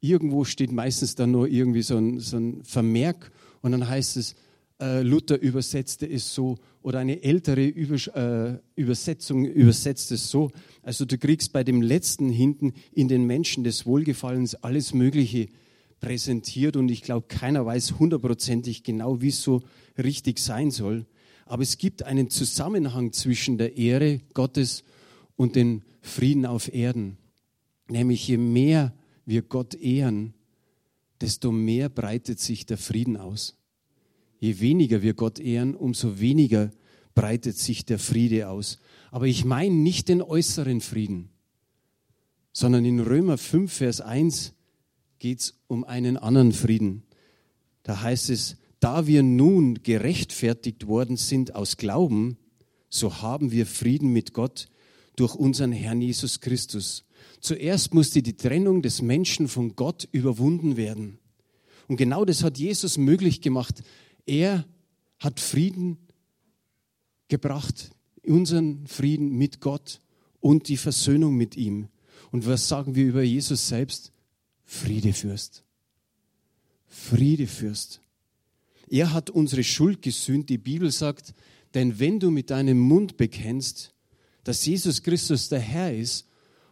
irgendwo 0.05 0.45
steht 0.45 0.71
meistens 0.71 1.15
dann 1.15 1.31
nur 1.31 1.49
irgendwie 1.49 1.83
so 1.83 1.97
ein, 1.97 2.21
so 2.21 2.37
ein 2.37 2.63
Vermerk 2.63 3.33
und 3.63 3.73
dann 3.73 3.89
heißt 3.89 4.19
es, 4.19 4.35
äh, 4.81 5.03
Luther 5.03 5.41
übersetzte 5.41 6.07
es 6.07 6.35
so 6.35 6.59
oder 6.83 6.99
eine 6.99 7.23
ältere 7.23 7.67
Übers 7.67 8.09
äh, 8.09 8.59
Übersetzung 8.77 9.47
übersetzt 9.47 10.13
es 10.13 10.29
so. 10.29 10.51
Also 10.83 11.07
du 11.07 11.17
kriegst 11.17 11.53
bei 11.53 11.65
dem 11.65 11.81
letzten 11.81 12.29
hinten 12.29 12.75
in 12.93 13.09
den 13.09 13.25
Menschen 13.25 13.65
des 13.65 13.87
Wohlgefallens 13.87 14.57
alles 14.57 14.93
Mögliche 14.93 15.49
präsentiert 16.05 16.77
und 16.77 16.91
ich 16.91 17.01
glaube, 17.01 17.29
keiner 17.29 17.65
weiß 17.65 17.99
hundertprozentig 17.99 18.83
genau, 18.83 19.23
wie 19.23 19.29
es 19.29 19.43
so 19.43 19.63
richtig 19.97 20.39
sein 20.39 20.71
soll. 20.71 21.07
Aber 21.47 21.63
es 21.63 21.79
gibt 21.79 22.03
einen 22.03 22.29
Zusammenhang 22.29 23.15
zwischen 23.15 23.57
der 23.57 23.79
Ehre 23.79 24.21
Gottes 24.35 24.85
und 25.37 25.57
dem 25.57 25.81
Frieden 26.03 26.45
auf 26.45 26.73
Erden. 26.75 27.17
Nämlich 27.89 28.29
je 28.29 28.37
mehr 28.37 28.93
wir 29.25 29.41
Gott 29.41 29.75
ehren, 29.75 30.35
desto 31.23 31.51
mehr 31.51 31.89
breitet 31.89 32.39
sich 32.39 32.67
der 32.67 32.77
Frieden 32.77 33.17
aus. 33.17 33.57
Je 34.39 34.61
weniger 34.61 35.01
wir 35.01 35.15
Gott 35.15 35.39
ehren, 35.39 35.75
umso 35.75 36.21
weniger 36.21 36.71
breitet 37.15 37.57
sich 37.57 37.87
der 37.87 37.99
Friede 37.99 38.51
aus. 38.51 38.79
Aber 39.11 39.27
ich 39.27 39.47
meine 39.47 39.75
nicht 39.75 40.11
den 40.11 40.21
äußeren 40.21 40.83
Frieden, 40.83 41.31
sondern 42.53 42.85
in 42.85 43.01
Römer 43.01 43.39
5, 43.39 43.73
Vers 43.73 44.03
1 44.03 44.54
geht 45.25 45.41
es 45.41 45.55
um 45.69 45.85
einen 45.85 46.19
anderen 46.19 46.53
Frieden. 46.53 47.03
Da 47.83 48.03
heißt 48.03 48.29
es, 48.29 48.59
da 48.79 49.07
wir 49.07 49.23
nun 49.23 49.83
gerechtfertigt 49.83 50.87
worden 50.87 51.17
sind 51.17 51.55
aus 51.55 51.79
Glauben, 51.79 52.37
so 52.91 53.23
haben 53.23 53.51
wir 53.51 53.65
Frieden 53.65 54.13
mit 54.13 54.35
Gott 54.35 54.69
durch 55.17 55.35
unseren 55.35 55.73
Herrn 55.73 56.03
Jesus 56.03 56.41
Christus. 56.41 57.07
Zuerst 57.41 57.95
musste 57.95 58.21
die 58.21 58.37
Trennung 58.37 58.83
des 58.83 59.01
Menschen 59.01 59.49
von 59.49 59.77
Gott 59.77 60.07
überwunden 60.13 60.77
werden. 60.77 61.17
Und 61.89 61.97
genau 61.97 62.27
das 62.27 62.45
hat 62.45 62.59
Jesus 62.59 62.99
möglich 62.99 63.41
gemacht. 63.41 63.83
Er 64.27 64.67
hat 65.21 65.41
Frieden 65.41 65.97
gebracht, 67.29 67.93
unseren 68.27 68.87
Frieden 68.87 69.31
mit 69.31 69.63
Gott 69.63 70.03
und 70.41 70.69
die 70.69 70.77
Versöhnung 70.77 71.35
mit 71.35 71.57
ihm. 71.57 71.89
Und 72.31 72.47
was 72.47 72.69
sagen 72.69 72.95
wir 72.95 73.07
über 73.07 73.23
Jesus 73.23 73.69
selbst? 73.69 74.14
Friedefürst. 74.65 75.65
Friedefürst. 76.87 78.01
Er 78.89 79.13
hat 79.13 79.31
unsere 79.31 79.65
Schuld 79.65 80.03
gesühnt. 80.03 80.49
Die 80.49 80.59
Bibel 80.59 80.91
sagt, 80.91 81.35
denn 81.75 81.99
wenn 81.99 82.21
du 82.21 82.31
mit 82.31 82.51
deinem 82.51 82.79
Mund 82.79 83.17
bekennst, 83.17 83.93
dass 84.45 84.65
Jesus 84.65 85.03
Christus 85.03 85.49
der 85.49 85.61
Herr 85.61 85.95
ist 85.95 86.29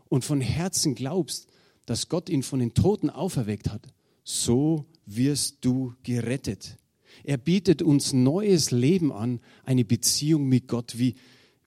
und 0.09 0.25
von 0.25 0.41
Herzen 0.41 0.95
glaubst, 0.95 1.49
dass 1.87 2.09
Gott 2.09 2.29
ihn 2.29 2.43
von 2.43 2.61
den 2.61 2.75
Toten 2.75 3.11
auferweckt 3.11 3.71
hat, 3.71 3.89
so 4.25 4.87
wirst 5.07 5.65
du 5.65 5.95
gerettet. 6.03 6.79
Er 7.25 7.37
bietet 7.37 7.83
uns 7.83 8.13
neues 8.13 8.71
Leben 8.71 9.13
an, 9.13 9.41
eine 9.65 9.85
Beziehung 9.85 10.49
mit 10.49 10.69
Gott. 10.69 10.99
Wie, 10.99 11.17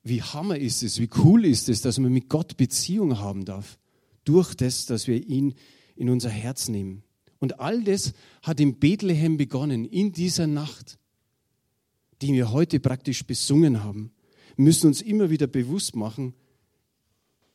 wie 0.03 0.21
hammer 0.21 0.57
ist 0.57 0.83
es, 0.83 0.99
wie 0.99 1.09
cool 1.17 1.45
ist 1.45 1.69
es, 1.69 1.81
dass 1.81 1.99
man 1.99 2.13
mit 2.13 2.29
Gott 2.29 2.57
Beziehung 2.57 3.19
haben 3.19 3.45
darf, 3.45 3.77
durch 4.23 4.55
das, 4.55 4.85
dass 4.85 5.07
wir 5.07 5.27
ihn 5.27 5.53
in 5.95 6.09
unser 6.09 6.29
Herz 6.29 6.67
nehmen. 6.67 7.03
Und 7.39 7.59
all 7.59 7.83
das 7.83 8.13
hat 8.41 8.59
in 8.59 8.79
Bethlehem 8.79 9.37
begonnen, 9.37 9.85
in 9.85 10.11
dieser 10.11 10.47
Nacht, 10.47 10.97
die 12.21 12.33
wir 12.33 12.51
heute 12.51 12.79
praktisch 12.79 13.25
besungen 13.25 13.83
haben. 13.83 14.11
Wir 14.55 14.65
müssen 14.65 14.87
uns 14.87 15.01
immer 15.01 15.29
wieder 15.29 15.47
bewusst 15.47 15.95
machen, 15.95 16.33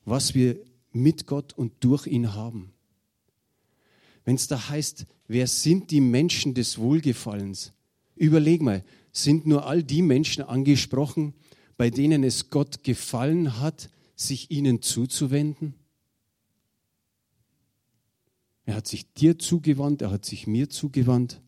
was 0.05 0.35
wir 0.35 0.61
mit 0.93 1.27
Gott 1.27 1.53
und 1.53 1.73
durch 1.81 2.07
ihn 2.07 2.35
haben. 2.35 2.73
Wenn 4.25 4.35
es 4.35 4.49
da 4.49 4.69
heißt, 4.69 5.07
wer 5.29 5.47
sind 5.47 5.91
die 5.91 6.01
Menschen 6.01 6.55
des 6.55 6.79
Wohlgefallens? 6.79 7.73
Überleg 8.17 8.61
mal, 8.61 8.85
sind 9.13 9.47
nur 9.47 9.67
all 9.67 9.83
die 9.83 10.03
Menschen 10.03 10.45
angesprochen, 10.45 11.35
bei 11.77 11.91
denen 11.91 12.23
es 12.23 12.51
Gott 12.51 12.85
gefallen 12.85 13.59
hat, 13.59 13.89
sich 14.15 14.51
ihnen 14.51 14.83
zuzuwenden? 14.83 15.75
Er 18.71 18.77
hat 18.77 18.87
sich 18.87 19.13
dir 19.15 19.37
zugewandt, 19.37 20.01
er 20.01 20.13
hat 20.13 20.25
sich 20.25 20.47
mir 20.47 20.71
zugewandt. 20.71 21.43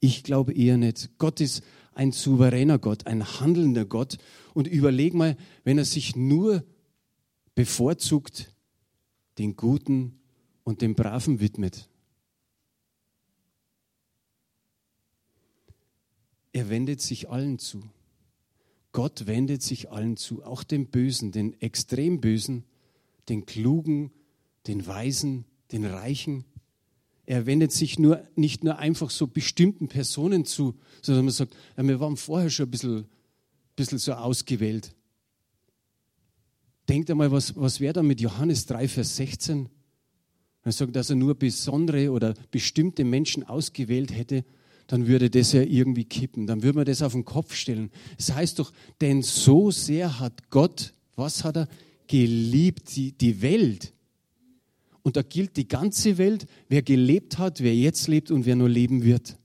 Ich 0.00 0.22
glaube 0.22 0.52
eher 0.52 0.76
nicht. 0.76 1.16
Gott 1.16 1.40
ist 1.40 1.62
ein 1.94 2.12
souveräner 2.12 2.78
Gott, 2.78 3.06
ein 3.06 3.40
handelnder 3.40 3.86
Gott. 3.86 4.18
Und 4.52 4.66
überleg 4.66 5.14
mal, 5.14 5.38
wenn 5.64 5.78
er 5.78 5.86
sich 5.86 6.14
nur 6.14 6.62
bevorzugt 7.54 8.54
den 9.38 9.56
Guten 9.56 10.20
und 10.62 10.82
den 10.82 10.94
Braven 10.94 11.40
widmet. 11.40 11.88
Er 16.52 16.68
wendet 16.68 17.00
sich 17.00 17.30
allen 17.30 17.58
zu. 17.58 17.82
Gott 18.92 19.26
wendet 19.26 19.62
sich 19.62 19.90
allen 19.90 20.18
zu, 20.18 20.44
auch 20.44 20.64
den 20.64 20.90
Bösen, 20.90 21.32
den 21.32 21.58
extrem 21.62 22.20
Bösen, 22.20 22.64
den 23.30 23.46
Klugen, 23.46 24.12
den 24.66 24.86
Weisen, 24.86 25.46
den 25.72 25.84
Reichen. 25.84 26.44
Er 27.24 27.46
wendet 27.46 27.72
sich 27.72 27.98
nur, 27.98 28.22
nicht 28.36 28.64
nur 28.64 28.78
einfach 28.78 29.10
so 29.10 29.26
bestimmten 29.26 29.88
Personen 29.88 30.44
zu, 30.44 30.74
sondern 31.02 31.26
man 31.26 31.34
sagt, 31.34 31.54
ja, 31.76 31.86
wir 31.86 32.00
waren 32.00 32.16
vorher 32.16 32.50
schon 32.50 32.66
ein 32.66 32.70
bisschen, 32.70 33.04
bisschen 33.76 33.98
so 33.98 34.12
ausgewählt. 34.12 34.94
Denkt 36.88 37.10
einmal, 37.10 37.30
was, 37.30 37.56
was 37.56 37.80
wäre 37.80 37.92
da 37.92 38.02
mit 38.02 38.20
Johannes 38.20 38.66
3, 38.66 38.88
Vers 38.88 39.16
16? 39.16 39.68
Er 40.64 40.72
sagt, 40.72 40.94
dass 40.94 41.10
er 41.10 41.16
nur 41.16 41.34
besondere 41.34 42.10
oder 42.10 42.34
bestimmte 42.50 43.04
Menschen 43.04 43.44
ausgewählt 43.44 44.12
hätte, 44.12 44.44
dann 44.86 45.06
würde 45.06 45.30
das 45.30 45.52
ja 45.52 45.62
irgendwie 45.62 46.04
kippen. 46.04 46.46
Dann 46.46 46.62
würde 46.62 46.76
man 46.76 46.84
das 46.84 47.02
auf 47.02 47.12
den 47.12 47.24
Kopf 47.24 47.54
stellen. 47.54 47.90
Es 48.18 48.26
das 48.26 48.36
heißt 48.36 48.58
doch, 48.58 48.72
denn 49.00 49.22
so 49.22 49.70
sehr 49.70 50.20
hat 50.20 50.50
Gott, 50.50 50.92
was 51.16 51.44
hat 51.44 51.56
er? 51.56 51.68
Geliebt 52.08 52.94
die, 52.96 53.12
die 53.12 53.40
Welt. 53.42 53.92
Und 55.02 55.16
da 55.16 55.22
gilt 55.22 55.56
die 55.56 55.66
ganze 55.66 56.18
Welt, 56.18 56.46
wer 56.68 56.82
gelebt 56.82 57.38
hat, 57.38 57.60
wer 57.60 57.74
jetzt 57.74 58.06
lebt 58.06 58.30
und 58.30 58.46
wer 58.46 58.56
nur 58.56 58.68
leben 58.68 59.02
wird. 59.02 59.36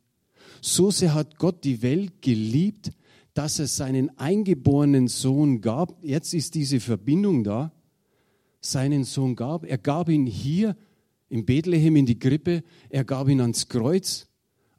So 0.61 0.91
sehr 0.91 1.13
hat 1.13 1.37
Gott 1.37 1.63
die 1.63 1.81
Welt 1.81 2.21
geliebt, 2.21 2.91
dass 3.33 3.59
er 3.59 3.67
seinen 3.67 4.17
eingeborenen 4.17 5.07
Sohn 5.07 5.61
gab. 5.61 6.03
Jetzt 6.03 6.33
ist 6.33 6.55
diese 6.55 6.79
Verbindung 6.79 7.43
da. 7.43 7.71
Seinen 8.61 9.03
Sohn 9.03 9.35
gab. 9.35 9.63
Er 9.65 9.77
gab 9.77 10.09
ihn 10.09 10.25
hier 10.25 10.75
in 11.29 11.45
Bethlehem 11.45 11.95
in 11.95 12.05
die 12.05 12.19
Krippe. 12.19 12.63
Er 12.89 13.05
gab 13.05 13.29
ihn 13.29 13.41
ans 13.41 13.67
Kreuz. 13.67 14.27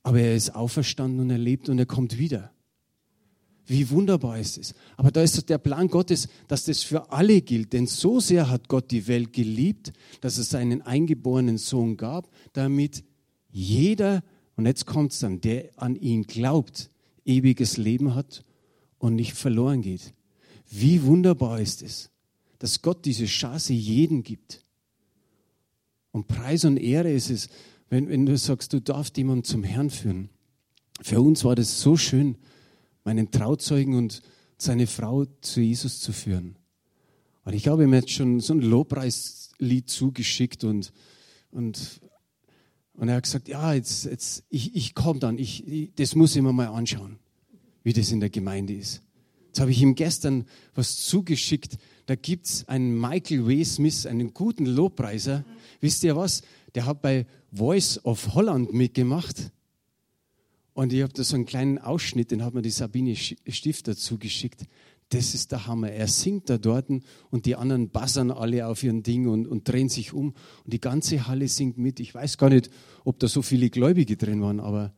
Aber 0.03 0.21
er 0.21 0.35
ist 0.35 0.55
auferstanden 0.55 1.21
und 1.21 1.31
er 1.31 1.39
lebt 1.39 1.69
und 1.69 1.79
er 1.79 1.87
kommt 1.87 2.19
wieder. 2.19 2.53
Wie 3.69 3.91
wunderbar 3.91 4.39
ist 4.39 4.57
es. 4.57 4.75
Aber 4.97 5.11
da 5.11 5.23
ist 5.23 5.47
der 5.51 5.59
Plan 5.59 5.89
Gottes, 5.89 6.29
dass 6.49 6.65
das 6.65 6.83
für 6.83 7.13
alle 7.13 7.43
gilt. 7.43 7.75
Denn 7.75 7.87
so 7.87 8.19
sehr 8.19 8.49
hat 8.49 8.67
Gott 8.69 8.91
die 8.91 9.07
Welt 9.07 9.35
geliebt, 9.35 9.93
dass 10.23 10.39
es 10.39 10.49
seinen 10.49 10.81
eingeborenen 10.81 11.59
Sohn 11.59 11.99
gab, 11.99 12.31
damit 12.55 13.05
jeder, 13.51 14.25
und 14.57 14.65
jetzt 14.65 14.87
kommt 14.87 15.13
es 15.13 15.19
dann, 15.19 15.43
der 15.43 15.69
an 15.77 15.97
ihn 15.97 16.23
glaubt, 16.23 16.89
ewiges 17.27 17.77
Leben 17.77 18.15
hat 18.15 18.43
und 18.97 19.15
nicht 19.15 19.35
verloren 19.35 19.83
geht. 19.83 20.15
Wie 20.71 21.03
wunderbar 21.03 21.61
ist 21.61 21.83
es, 21.83 22.11
dass 22.59 22.81
Gott 22.81 23.05
diese 23.05 23.27
Chance 23.27 23.75
jeden 23.75 24.23
gibt. 24.23 24.65
Und 26.11 26.27
Preis 26.27 26.65
und 26.65 26.79
Ehre 26.79 27.13
ist 27.13 27.29
es, 27.29 27.51
wenn, 27.91 28.09
wenn 28.09 28.25
du 28.25 28.39
sagst, 28.39 28.73
du 28.73 28.81
darfst 28.81 29.19
jemanden 29.19 29.45
zum 29.45 29.63
Herrn 29.63 29.91
führen. 29.91 30.31
Für 31.03 31.21
uns 31.21 31.45
war 31.45 31.55
das 31.55 31.83
so 31.83 31.99
schön, 31.99 32.39
meinen 33.09 33.31
Trauzeugen 33.31 33.95
und 33.95 34.21
seine 34.59 34.87
Frau 34.87 35.25
zu 35.41 35.63
Jesus 35.63 35.99
zu 35.99 36.13
führen. 36.13 36.57
Und 37.47 37.55
ich 37.55 37.67
habe 37.67 37.85
ihm 37.85 37.95
jetzt 37.95 38.11
schon 38.11 38.41
so 38.41 38.53
ein 38.53 38.61
Lobpreislied 38.61 39.89
zugeschickt 39.89 40.63
und, 40.63 40.93
und, 41.51 42.03
und 42.93 43.09
er 43.09 43.15
hat 43.15 43.23
gesagt, 43.23 43.49
ja, 43.49 43.73
jetzt, 43.73 44.05
jetzt, 44.05 44.45
ich, 44.51 44.77
ich 44.77 44.95
komme 44.95 45.21
dann, 45.21 45.39
ich, 45.39 45.67
ich, 45.67 45.95
das 45.95 46.17
muss 46.17 46.37
ich 46.37 46.43
mir 46.43 46.53
mal 46.53 46.67
anschauen, 46.67 47.19
wie 47.83 47.95
das 47.95 48.13
in 48.13 48.21
der 48.21 48.29
Gemeinde 48.29 48.75
ist. 48.75 49.03
Jetzt 49.47 49.61
habe 49.61 49.71
ich 49.71 49.81
ihm 49.81 49.95
gestern 49.95 50.45
was 50.75 50.97
zugeschickt. 50.97 51.79
Da 52.05 52.15
gibt 52.15 52.45
es 52.45 52.69
einen 52.69 53.01
Michael 53.01 53.47
W. 53.47 53.65
Smith, 53.65 54.05
einen 54.05 54.35
guten 54.35 54.67
Lobpreiser. 54.67 55.47
Wisst 55.81 56.05
ihr 56.05 56.15
was? 56.15 56.43
Der 56.75 56.85
hat 56.85 57.01
bei 57.01 57.25
Voice 57.53 58.05
of 58.05 58.35
Holland 58.35 58.75
mitgemacht. 58.75 59.51
Und 60.79 60.93
ich 60.93 61.03
habe 61.03 61.13
da 61.13 61.25
so 61.25 61.35
einen 61.35 61.45
kleinen 61.45 61.79
Ausschnitt, 61.79 62.31
den 62.31 62.45
hat 62.45 62.55
mir 62.55 62.63
die 62.63 62.71
Sabine 62.71 63.17
Stifter 63.17 63.97
zugeschickt. 63.97 64.67
Das 65.09 65.35
ist 65.35 65.51
der 65.51 65.67
Hammer. 65.67 65.91
Er 65.91 66.07
singt 66.07 66.49
da 66.49 66.57
dort 66.57 66.89
und 67.31 67.47
die 67.47 67.57
anderen 67.57 67.89
buzzern 67.89 68.31
alle 68.31 68.65
auf 68.65 68.85
ihren 68.85 69.03
Ding 69.03 69.27
und, 69.27 69.49
und 69.49 69.67
drehen 69.67 69.89
sich 69.89 70.13
um. 70.13 70.35
Und 70.63 70.73
die 70.73 70.81
ganze 70.81 71.27
Halle 71.27 71.49
singt 71.49 71.79
mit. 71.79 71.99
Ich 71.99 72.15
weiß 72.15 72.39
gar 72.39 72.49
nicht, 72.49 72.71
ob 73.05 73.19
da 73.19 73.27
so 73.27 73.43
viele 73.43 73.71
Gläubige 73.71 74.17
drin 74.17 74.41
waren, 74.41 74.61
aber 74.61 74.95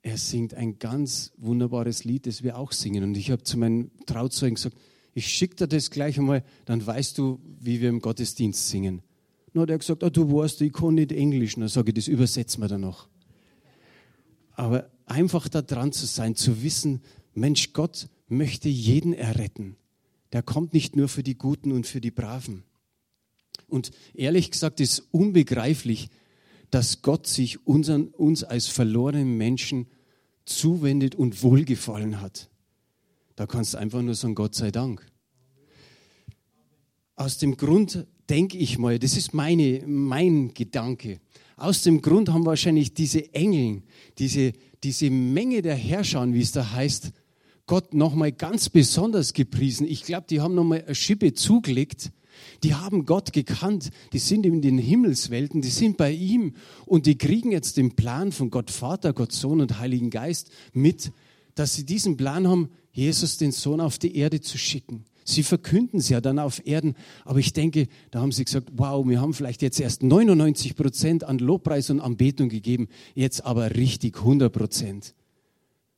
er 0.00 0.16
singt 0.16 0.54
ein 0.54 0.78
ganz 0.78 1.32
wunderbares 1.36 2.04
Lied, 2.04 2.26
das 2.26 2.42
wir 2.42 2.56
auch 2.56 2.72
singen. 2.72 3.04
Und 3.04 3.18
ich 3.18 3.30
habe 3.30 3.42
zu 3.42 3.58
meinen 3.58 3.90
Trauzeugen 4.06 4.54
gesagt, 4.54 4.78
ich 5.12 5.28
schicke 5.28 5.56
dir 5.56 5.68
das 5.68 5.90
gleich 5.90 6.18
einmal, 6.18 6.42
dann 6.64 6.86
weißt 6.86 7.18
du, 7.18 7.38
wie 7.60 7.82
wir 7.82 7.90
im 7.90 8.00
Gottesdienst 8.00 8.66
singen. 8.66 9.02
Dann 9.52 9.60
hat 9.60 9.68
er 9.68 9.76
gesagt, 9.76 10.02
oh, 10.02 10.08
du 10.08 10.32
weißt, 10.32 10.62
ich 10.62 10.72
kann 10.72 10.94
nicht 10.94 11.12
Englisch. 11.12 11.56
dann 11.56 11.68
sage 11.68 11.90
ich, 11.90 11.96
das 11.96 12.08
übersetzen 12.08 12.62
wir 12.62 12.68
dann 12.68 12.80
noch. 12.80 13.10
Aber 14.58 14.90
einfach 15.06 15.46
da 15.48 15.62
dran 15.62 15.92
zu 15.92 16.04
sein, 16.04 16.34
zu 16.34 16.64
wissen, 16.64 17.00
Mensch, 17.32 17.72
Gott 17.74 18.08
möchte 18.26 18.68
jeden 18.68 19.12
erretten. 19.12 19.76
Der 20.32 20.42
kommt 20.42 20.74
nicht 20.74 20.96
nur 20.96 21.06
für 21.06 21.22
die 21.22 21.38
Guten 21.38 21.70
und 21.70 21.86
für 21.86 22.00
die 22.00 22.10
Braven. 22.10 22.64
Und 23.68 23.92
ehrlich 24.14 24.50
gesagt 24.50 24.80
ist 24.80 25.06
unbegreiflich, 25.12 26.08
dass 26.70 27.02
Gott 27.02 27.28
sich 27.28 27.68
unseren, 27.68 28.08
uns 28.08 28.42
als 28.42 28.66
verlorenen 28.66 29.36
Menschen 29.36 29.86
zuwendet 30.44 31.14
und 31.14 31.44
wohlgefallen 31.44 32.20
hat. 32.20 32.50
Da 33.36 33.46
kannst 33.46 33.74
du 33.74 33.78
einfach 33.78 34.02
nur 34.02 34.16
sagen, 34.16 34.34
Gott 34.34 34.56
sei 34.56 34.72
Dank. 34.72 35.06
Aus 37.14 37.38
dem 37.38 37.56
Grund 37.56 38.08
denke 38.28 38.58
ich 38.58 38.76
mal, 38.76 38.98
das 38.98 39.16
ist 39.16 39.34
meine, 39.34 39.84
mein 39.86 40.52
Gedanke, 40.52 41.20
aus 41.58 41.82
dem 41.82 42.02
Grund 42.02 42.30
haben 42.30 42.46
wahrscheinlich 42.46 42.94
diese 42.94 43.34
Engel, 43.34 43.82
diese, 44.18 44.52
diese 44.82 45.10
Menge 45.10 45.62
der 45.62 45.74
Herrscher, 45.74 46.32
wie 46.32 46.40
es 46.40 46.52
da 46.52 46.72
heißt, 46.72 47.12
Gott 47.66 47.94
nochmal 47.94 48.32
ganz 48.32 48.68
besonders 48.70 49.34
gepriesen. 49.34 49.86
Ich 49.86 50.02
glaube, 50.02 50.26
die 50.28 50.40
haben 50.40 50.54
nochmal 50.54 50.84
eine 50.84 50.94
Schippe 50.94 51.34
zugelegt. 51.34 52.10
Die 52.62 52.74
haben 52.74 53.04
Gott 53.04 53.32
gekannt, 53.32 53.90
die 54.12 54.20
sind 54.20 54.46
in 54.46 54.62
den 54.62 54.78
Himmelswelten, 54.78 55.60
die 55.60 55.68
sind 55.68 55.96
bei 55.96 56.12
ihm 56.12 56.54
und 56.86 57.06
die 57.06 57.18
kriegen 57.18 57.50
jetzt 57.50 57.76
den 57.76 57.96
Plan 57.96 58.30
von 58.30 58.50
Gott 58.50 58.70
Vater, 58.70 59.12
Gott 59.12 59.32
Sohn 59.32 59.60
und 59.60 59.80
Heiligen 59.80 60.10
Geist 60.10 60.50
mit, 60.72 61.12
dass 61.56 61.74
sie 61.74 61.84
diesen 61.84 62.16
Plan 62.16 62.46
haben, 62.46 62.70
Jesus 62.92 63.38
den 63.38 63.50
Sohn 63.50 63.80
auf 63.80 63.98
die 63.98 64.16
Erde 64.16 64.40
zu 64.40 64.56
schicken. 64.56 65.04
Sie 65.28 65.42
verkünden 65.42 65.98
es 65.98 66.08
ja 66.08 66.22
dann 66.22 66.38
auf 66.38 66.66
Erden. 66.66 66.94
Aber 67.26 67.38
ich 67.38 67.52
denke, 67.52 67.88
da 68.10 68.20
haben 68.20 68.32
sie 68.32 68.46
gesagt, 68.46 68.70
wow, 68.72 69.06
wir 69.06 69.20
haben 69.20 69.34
vielleicht 69.34 69.60
jetzt 69.60 69.78
erst 69.78 70.02
99 70.02 70.74
Prozent 70.74 71.22
an 71.22 71.38
Lobpreis 71.38 71.90
und 71.90 72.00
Anbetung 72.00 72.48
gegeben, 72.48 72.88
jetzt 73.14 73.44
aber 73.44 73.74
richtig 73.74 74.16
100 74.16 74.50
Prozent. 74.50 75.14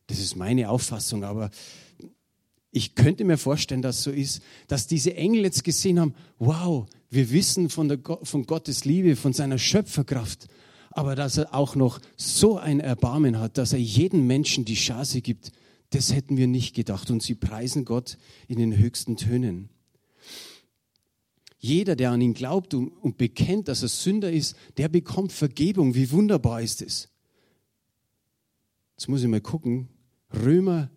Das 0.08 0.18
ist 0.18 0.34
meine 0.34 0.68
Auffassung, 0.68 1.22
aber 1.22 1.50
ich 2.72 2.96
könnte 2.96 3.24
mir 3.24 3.38
vorstellen, 3.38 3.82
dass 3.82 4.02
so 4.02 4.10
ist, 4.10 4.42
dass 4.66 4.88
diese 4.88 5.14
Engel 5.14 5.44
jetzt 5.44 5.62
gesehen 5.62 6.00
haben, 6.00 6.14
wow, 6.40 6.86
wir 7.08 7.30
wissen 7.30 7.68
von, 7.68 7.88
der, 7.88 8.00
von 8.24 8.46
Gottes 8.46 8.84
Liebe, 8.84 9.14
von 9.14 9.32
seiner 9.32 9.58
Schöpferkraft, 9.58 10.48
aber 10.90 11.14
dass 11.14 11.36
er 11.36 11.54
auch 11.54 11.76
noch 11.76 12.00
so 12.16 12.58
ein 12.58 12.80
Erbarmen 12.80 13.38
hat, 13.38 13.58
dass 13.58 13.72
er 13.72 13.78
jedem 13.78 14.26
Menschen 14.26 14.64
die 14.64 14.74
Chance 14.74 15.20
gibt, 15.20 15.52
das 15.90 16.14
hätten 16.14 16.36
wir 16.36 16.46
nicht 16.46 16.74
gedacht. 16.74 17.10
Und 17.10 17.22
sie 17.22 17.34
preisen 17.34 17.84
Gott 17.84 18.16
in 18.48 18.58
den 18.58 18.76
höchsten 18.76 19.16
Tönen. 19.16 19.68
Jeder, 21.58 21.94
der 21.94 22.10
an 22.10 22.22
ihn 22.22 22.32
glaubt 22.32 22.72
und, 22.72 23.18
bekennt, 23.18 23.68
dass 23.68 23.82
er 23.82 23.88
Sünder 23.88 24.32
ist, 24.32 24.56
der 24.78 24.88
bekommt 24.88 25.32
Vergebung. 25.32 25.94
Wie 25.94 26.10
wunderbar 26.10 26.62
ist 26.62 26.80
es. 26.80 27.10
Jetzt 28.96 29.08
muss 29.08 29.22
ich 29.22 29.28
mal 29.28 29.42
gucken. 29.42 29.88
Römer, 30.32 30.90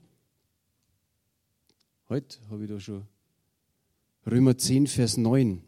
heute 2.08 2.38
habe 2.50 2.64
ich 2.64 2.70
da 2.70 2.80
schon, 2.80 3.08
Römer 4.26 4.58
10, 4.58 4.88
Vers 4.88 5.18
9. 5.18 5.62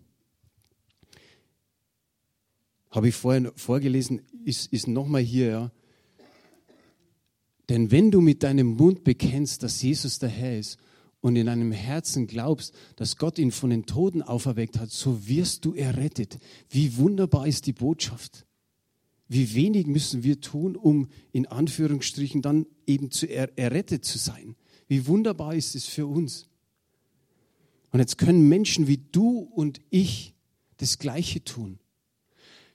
Habe 2.92 3.10
ich 3.10 3.16
vorher 3.16 3.52
vorgelesen, 3.56 4.22
ist, 4.46 4.72
ist 4.72 4.88
nochmal 4.88 5.22
hier, 5.22 5.48
ja. 5.48 5.72
Denn 7.70 7.92
wenn 7.92 8.12
du 8.12 8.22
mit 8.22 8.44
deinem 8.44 8.76
Mund 8.76 9.04
bekennst, 9.04 9.64
dass 9.64 9.82
Jesus 9.82 10.20
der 10.20 10.30
Herr 10.30 10.60
ist 10.60 10.78
und 11.22 11.36
in 11.36 11.48
deinem 11.48 11.72
Herzen 11.72 12.28
glaubst, 12.28 12.74
dass 12.96 13.18
Gott 13.18 13.40
ihn 13.40 13.52
von 13.52 13.72
den 13.72 13.86
Toten 13.86 14.22
auferweckt 14.22 14.80
hat, 14.80 14.92
so 14.92 15.28
wirst 15.28 15.66
du 15.66 15.74
errettet. 15.74 16.38
Wie 16.70 16.98
wunderbar 16.98 17.48
ist 17.48 17.66
die 17.66 17.74
Botschaft. 17.74 18.46
Wie 19.28 19.56
wenig 19.56 19.88
müssen 19.88 20.24
wir 20.24 20.40
tun, 20.40 20.76
um 20.76 21.08
in 21.32 21.48
Anführungsstrichen 21.48 22.44
dann 22.44 22.68
eben 22.86 23.10
zu 23.10 23.26
er 23.26 23.58
errettet 23.58 24.06
zu 24.06 24.20
sein. 24.20 24.56
Wie 24.88 25.08
wunderbar 25.08 25.56
ist 25.56 25.74
es 25.74 25.86
für 25.86 26.06
uns. 26.06 26.48
Und 27.92 28.00
jetzt 28.00 28.18
können 28.18 28.48
Menschen 28.48 28.88
wie 28.88 29.00
du 29.12 29.40
und 29.40 29.82
ich 29.90 30.36
das 30.78 31.00
Gleiche 31.00 31.44
tun. 31.44 31.80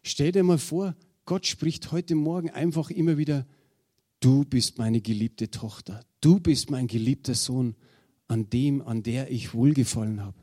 Stell 0.03 0.33
dir 0.33 0.43
mal 0.43 0.59
vor, 0.59 0.97
Gott 1.25 1.47
spricht 1.47 1.93
heute 1.93 2.17
Morgen 2.17 2.51
einfach 2.51 2.91
immer 2.91 3.17
wieder 3.19 3.47
Du 4.21 4.45
bist 4.45 4.79
meine 4.79 5.01
geliebte 5.01 5.51
Tochter. 5.51 6.05
Du 6.21 6.39
bist 6.41 6.71
mein 6.71 6.87
geliebter 6.87 7.35
Sohn, 7.35 7.75
an 8.29 8.51
dem, 8.51 8.83
an 8.83 9.03
der 9.03 9.31
ich 9.31 9.55
wohlgefallen 9.55 10.23
habe. 10.23 10.37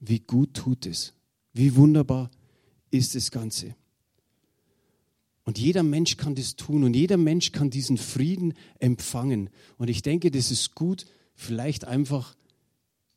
Wie 0.00 0.18
gut 0.18 0.54
tut 0.54 0.86
es. 0.86 1.12
Wie 1.52 1.76
wunderbar 1.76 2.30
ist 2.90 3.14
das 3.14 3.30
Ganze. 3.30 3.76
Und 5.44 5.58
jeder 5.58 5.82
Mensch 5.82 6.16
kann 6.16 6.34
das 6.34 6.56
tun 6.56 6.84
und 6.84 6.94
jeder 6.94 7.16
Mensch 7.16 7.52
kann 7.52 7.68
diesen 7.68 7.98
Frieden 7.98 8.54
empfangen. 8.78 9.50
Und 9.76 9.88
ich 9.88 10.02
denke, 10.02 10.30
das 10.30 10.50
ist 10.50 10.74
gut, 10.74 11.04
vielleicht 11.34 11.84
einfach 11.84 12.36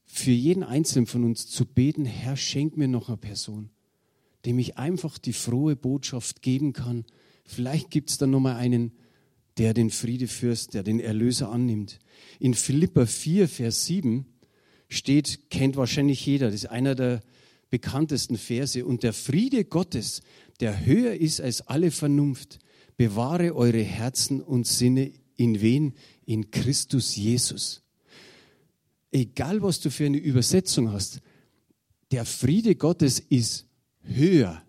für 0.05 0.31
jeden 0.31 0.63
Einzelnen 0.63 1.08
von 1.08 1.23
uns 1.23 1.47
zu 1.47 1.65
beten, 1.65 2.05
Herr, 2.05 2.36
schenk 2.36 2.77
mir 2.77 2.88
noch 2.88 3.10
eine 3.10 3.17
Person, 3.17 3.69
dem 4.45 4.60
ich 4.60 4.77
einfach 4.77 5.17
die 5.17 5.34
frohe 5.34 5.75
Botschaft 5.75 6.41
geben 6.41 6.73
kann. 6.73 7.05
Vielleicht 7.45 7.91
gibt 7.91 8.10
es 8.10 8.17
da 8.17 8.27
nochmal 8.27 8.55
einen, 8.55 8.91
der 9.57 9.73
den 9.73 9.89
Friedefürst, 9.89 10.73
der 10.73 10.83
den 10.83 10.99
Erlöser 10.99 11.49
annimmt. 11.49 11.99
In 12.39 12.53
Philippa 12.53 13.05
4, 13.05 13.47
Vers 13.47 13.85
7 13.85 14.25
steht, 14.89 15.49
kennt 15.49 15.77
wahrscheinlich 15.77 16.25
jeder, 16.25 16.47
das 16.47 16.55
ist 16.55 16.69
einer 16.69 16.95
der 16.95 17.21
bekanntesten 17.69 18.37
Verse. 18.37 18.85
Und 18.85 19.03
der 19.03 19.13
Friede 19.13 19.65
Gottes, 19.65 20.21
der 20.59 20.85
höher 20.85 21.13
ist 21.15 21.41
als 21.41 21.61
alle 21.61 21.91
Vernunft, 21.91 22.59
bewahre 22.97 23.55
eure 23.55 23.81
Herzen 23.81 24.41
und 24.41 24.67
Sinne 24.67 25.11
in 25.35 25.61
wen? 25.61 25.93
In 26.25 26.51
Christus 26.51 27.15
Jesus. 27.15 27.81
Egal, 29.11 29.61
was 29.61 29.79
du 29.79 29.89
für 29.89 30.05
eine 30.05 30.17
Übersetzung 30.17 30.91
hast, 30.91 31.21
der 32.11 32.25
Friede 32.25 32.75
Gottes 32.75 33.19
ist 33.19 33.65
höher. 34.01 34.64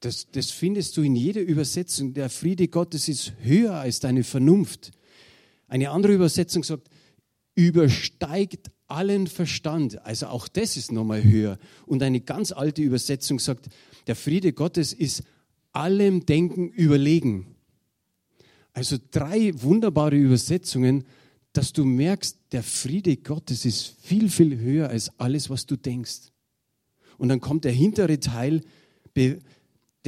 Das, 0.00 0.28
das 0.30 0.50
findest 0.50 0.96
du 0.96 1.02
in 1.02 1.16
jeder 1.16 1.40
Übersetzung. 1.40 2.14
Der 2.14 2.30
Friede 2.30 2.68
Gottes 2.68 3.08
ist 3.08 3.32
höher 3.40 3.74
als 3.74 4.00
deine 4.00 4.22
Vernunft. 4.22 4.92
Eine 5.66 5.90
andere 5.90 6.14
Übersetzung 6.14 6.62
sagt, 6.62 6.88
übersteigt 7.54 8.70
allen 8.86 9.26
Verstand. 9.26 10.04
Also 10.04 10.28
auch 10.28 10.48
das 10.48 10.76
ist 10.76 10.92
nochmal 10.92 11.24
höher. 11.24 11.58
Und 11.86 12.02
eine 12.02 12.20
ganz 12.20 12.52
alte 12.52 12.82
Übersetzung 12.82 13.38
sagt, 13.38 13.68
der 14.06 14.16
Friede 14.16 14.52
Gottes 14.52 14.92
ist 14.92 15.24
allem 15.72 16.24
Denken 16.24 16.68
überlegen. 16.68 17.56
Also 18.72 18.96
drei 19.10 19.52
wunderbare 19.60 20.16
Übersetzungen, 20.16 21.04
dass 21.52 21.72
du 21.72 21.84
merkst, 21.84 22.38
der 22.52 22.62
Friede 22.62 23.16
Gottes 23.16 23.64
ist 23.64 23.96
viel, 24.00 24.30
viel 24.30 24.58
höher 24.58 24.88
als 24.88 25.10
alles, 25.18 25.50
was 25.50 25.66
du 25.66 25.76
denkst. 25.76 26.30
Und 27.18 27.28
dann 27.28 27.40
kommt 27.40 27.64
der 27.64 27.72
hintere 27.72 28.20
Teil, 28.20 28.62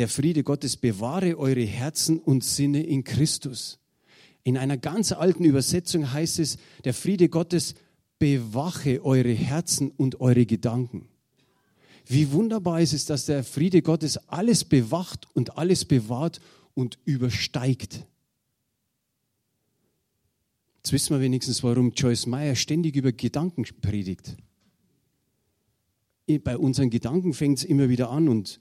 der 0.01 0.09
Friede 0.09 0.43
Gottes 0.43 0.79
bewahre 0.79 1.37
eure 1.37 1.61
Herzen 1.61 2.21
und 2.21 2.43
Sinne 2.43 2.83
in 2.83 3.05
Christus. 3.05 3.79
In 4.45 4.57
einer 4.57 4.79
ganz 4.79 5.13
alten 5.13 5.45
Übersetzung 5.45 6.11
heißt 6.11 6.39
es, 6.39 6.57
der 6.85 6.95
Friede 6.95 7.29
Gottes 7.29 7.75
bewache 8.19 9.05
eure 9.05 9.35
Herzen 9.35 9.91
und 9.91 10.19
eure 10.23 10.47
Gedanken. 10.47 11.07
Wie 12.07 12.33
wunderbar 12.33 12.81
ist 12.81 12.95
es, 12.95 13.05
dass 13.05 13.27
der 13.27 13.45
Friede 13.45 13.83
Gottes 13.83 14.17
alles 14.29 14.65
bewacht 14.65 15.29
und 15.35 15.59
alles 15.59 15.85
bewahrt 15.85 16.41
und 16.73 16.99
übersteigt. 17.05 18.07
Jetzt 20.77 20.93
wissen 20.93 21.15
wir 21.15 21.21
wenigstens, 21.21 21.63
warum 21.63 21.93
Joyce 21.93 22.25
Meyer 22.25 22.55
ständig 22.55 22.97
über 22.97 23.13
Gedanken 23.13 23.67
predigt. 23.83 24.35
Bei 26.43 26.57
unseren 26.57 26.89
Gedanken 26.89 27.35
fängt 27.35 27.59
es 27.59 27.65
immer 27.65 27.91
wieder 27.91 28.09
an 28.09 28.31
und 28.31 28.61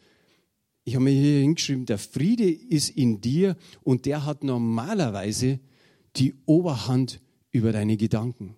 ich 0.89 0.95
habe 0.95 1.03
mir 1.03 1.11
hier 1.11 1.41
hingeschrieben, 1.41 1.85
der 1.85 1.99
Friede 1.99 2.49
ist 2.49 2.89
in 2.89 3.21
dir 3.21 3.55
und 3.83 4.07
der 4.07 4.25
hat 4.25 4.43
normalerweise 4.43 5.59
die 6.15 6.33
Oberhand 6.47 7.21
über 7.51 7.71
deine 7.71 7.95
Gedanken. 7.95 8.55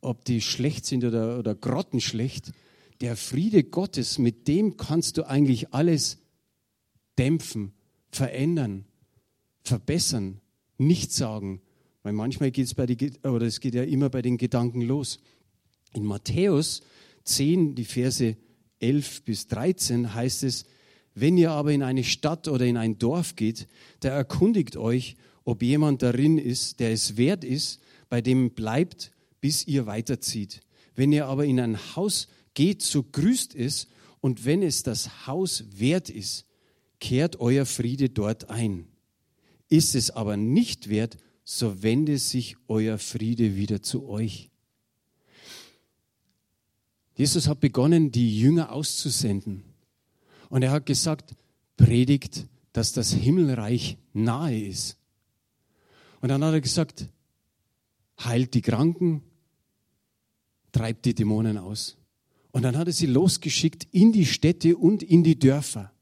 Ob 0.00 0.24
die 0.24 0.40
schlecht 0.40 0.86
sind 0.86 1.04
oder, 1.04 1.38
oder 1.38 1.54
grottenschlecht, 1.54 2.52
der 3.02 3.16
Friede 3.16 3.64
Gottes, 3.64 4.16
mit 4.16 4.48
dem 4.48 4.78
kannst 4.78 5.18
du 5.18 5.28
eigentlich 5.28 5.74
alles 5.74 6.16
dämpfen, 7.18 7.72
verändern, 8.10 8.86
verbessern, 9.62 10.40
nicht 10.78 11.12
sagen. 11.12 11.60
Weil 12.02 12.14
manchmal 12.14 12.50
geht 12.50 12.64
es 12.64 12.72
bei 12.72 12.86
die, 12.86 13.12
oder 13.24 13.44
es 13.44 13.60
geht 13.60 13.74
ja 13.74 13.82
immer 13.82 14.08
bei 14.08 14.22
den 14.22 14.38
Gedanken 14.38 14.80
los. 14.80 15.18
In 15.92 16.06
Matthäus 16.06 16.80
10, 17.24 17.74
die 17.74 17.84
Verse 17.84 18.38
11 18.80 19.24
bis 19.24 19.48
13 19.48 20.14
heißt 20.14 20.42
es, 20.42 20.64
wenn 21.18 21.38
ihr 21.38 21.50
aber 21.50 21.72
in 21.72 21.82
eine 21.82 22.04
Stadt 22.04 22.46
oder 22.46 22.66
in 22.66 22.76
ein 22.76 22.98
Dorf 22.98 23.36
geht, 23.36 23.68
da 24.00 24.10
erkundigt 24.10 24.76
euch, 24.76 25.16
ob 25.44 25.62
jemand 25.62 26.02
darin 26.02 26.36
ist, 26.36 26.78
der 26.78 26.92
es 26.92 27.16
wert 27.16 27.42
ist, 27.42 27.80
bei 28.10 28.20
dem 28.20 28.50
bleibt, 28.50 29.12
bis 29.40 29.66
ihr 29.66 29.86
weiterzieht. 29.86 30.60
Wenn 30.94 31.12
ihr 31.12 31.26
aber 31.26 31.46
in 31.46 31.58
ein 31.58 31.78
Haus 31.96 32.28
geht, 32.52 32.82
so 32.82 33.02
grüßt 33.02 33.54
es, 33.54 33.88
und 34.20 34.44
wenn 34.44 34.62
es 34.62 34.82
das 34.82 35.26
Haus 35.26 35.64
wert 35.78 36.10
ist, 36.10 36.44
kehrt 37.00 37.40
euer 37.40 37.64
Friede 37.64 38.10
dort 38.10 38.50
ein. 38.50 38.86
Ist 39.70 39.94
es 39.94 40.10
aber 40.10 40.36
nicht 40.36 40.90
wert, 40.90 41.16
so 41.44 41.82
wende 41.82 42.18
sich 42.18 42.56
euer 42.68 42.98
Friede 42.98 43.56
wieder 43.56 43.80
zu 43.80 44.06
euch. 44.06 44.50
Jesus 47.14 47.48
hat 47.48 47.60
begonnen, 47.60 48.12
die 48.12 48.38
Jünger 48.38 48.70
auszusenden. 48.70 49.62
Und 50.48 50.62
er 50.62 50.70
hat 50.70 50.86
gesagt, 50.86 51.34
predigt, 51.76 52.46
dass 52.72 52.92
das 52.92 53.12
Himmelreich 53.12 53.96
nahe 54.12 54.58
ist. 54.58 54.98
Und 56.20 56.28
dann 56.28 56.44
hat 56.44 56.54
er 56.54 56.60
gesagt, 56.60 57.08
heilt 58.20 58.54
die 58.54 58.62
Kranken, 58.62 59.22
treibt 60.72 61.04
die 61.04 61.14
Dämonen 61.14 61.58
aus. 61.58 61.96
Und 62.52 62.62
dann 62.62 62.76
hat 62.76 62.86
er 62.86 62.92
sie 62.92 63.06
losgeschickt 63.06 63.86
in 63.92 64.12
die 64.12 64.26
Städte 64.26 64.76
und 64.76 65.02
in 65.02 65.22
die 65.22 65.38
Dörfer. 65.38 65.92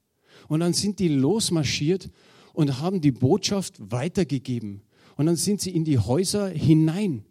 Und 0.48 0.60
dann 0.60 0.72
sind 0.72 0.98
die 0.98 1.08
losmarschiert 1.08 2.10
und 2.52 2.80
haben 2.80 3.00
die 3.00 3.12
Botschaft 3.12 3.74
weitergegeben. 3.78 4.82
Und 5.16 5.26
dann 5.26 5.36
sind 5.36 5.60
sie 5.60 5.70
in 5.70 5.84
die 5.84 5.98
Häuser 5.98 6.48
hinein. 6.48 7.24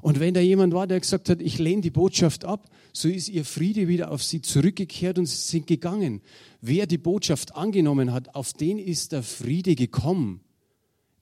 Und 0.00 0.20
wenn 0.20 0.34
da 0.34 0.40
jemand 0.40 0.72
war, 0.72 0.86
der 0.86 1.00
gesagt 1.00 1.28
hat, 1.28 1.42
ich 1.42 1.58
lehne 1.58 1.82
die 1.82 1.90
Botschaft 1.90 2.44
ab, 2.44 2.70
so 2.98 3.08
ist 3.08 3.28
ihr 3.28 3.44
Friede 3.44 3.86
wieder 3.86 4.10
auf 4.10 4.22
sie 4.22 4.42
zurückgekehrt 4.42 5.18
und 5.18 5.26
sie 5.26 5.36
sind 5.36 5.66
gegangen. 5.66 6.20
Wer 6.60 6.86
die 6.86 6.98
Botschaft 6.98 7.54
angenommen 7.54 8.12
hat, 8.12 8.34
auf 8.34 8.52
den 8.52 8.78
ist 8.78 9.12
der 9.12 9.22
Friede 9.22 9.74
gekommen. 9.74 10.40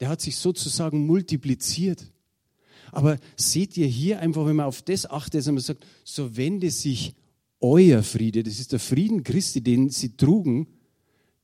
Der 0.01 0.09
hat 0.09 0.21
sich 0.21 0.37
sozusagen 0.37 1.07
multipliziert. 1.07 2.11
Aber 2.93 3.19
seht 3.37 3.77
ihr 3.77 3.87
hier 3.87 4.21
einfach, 4.21 4.47
wenn 4.47 4.57
man 4.57 4.67
auf 4.67 4.83
das 4.83 5.09
achtet, 5.11 5.41
dass 5.41 5.47
man 5.47 5.59
sagt, 5.59 5.85
so 6.05 6.37
wende 6.37 6.71
sich 6.71 7.15
euer 7.61 8.03
Friede, 8.03 8.43
das 8.43 8.59
ist 8.59 8.73
der 8.73 8.79
Frieden 8.79 9.23
Christi, 9.23 9.61
den 9.61 9.91
sie 9.91 10.17
trugen, 10.17 10.69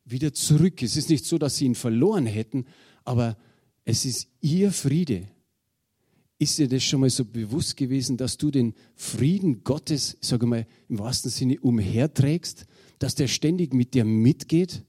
wieder 0.04 0.32
zurück. 0.32 0.82
Es 0.82 0.96
ist 0.96 1.10
nicht 1.10 1.26
so, 1.26 1.38
dass 1.38 1.56
sie 1.56 1.66
ihn 1.66 1.74
verloren 1.74 2.26
hätten, 2.26 2.66
aber 3.04 3.36
es 3.84 4.04
ist 4.04 4.28
ihr 4.40 4.72
Friede. 4.72 5.28
Ist 6.42 6.58
dir 6.58 6.66
das 6.66 6.82
schon 6.82 6.98
mal 6.98 7.08
so 7.08 7.24
bewusst 7.24 7.76
gewesen, 7.76 8.16
dass 8.16 8.36
du 8.36 8.50
den 8.50 8.74
Frieden 8.96 9.62
Gottes, 9.62 10.18
sage 10.20 10.44
mal, 10.44 10.66
im 10.88 10.98
wahrsten 10.98 11.30
Sinne 11.30 11.60
umherträgst, 11.60 12.66
dass 12.98 13.14
der 13.14 13.28
ständig 13.28 13.72
mit 13.72 13.94
dir 13.94 14.04
mitgeht? 14.04 14.82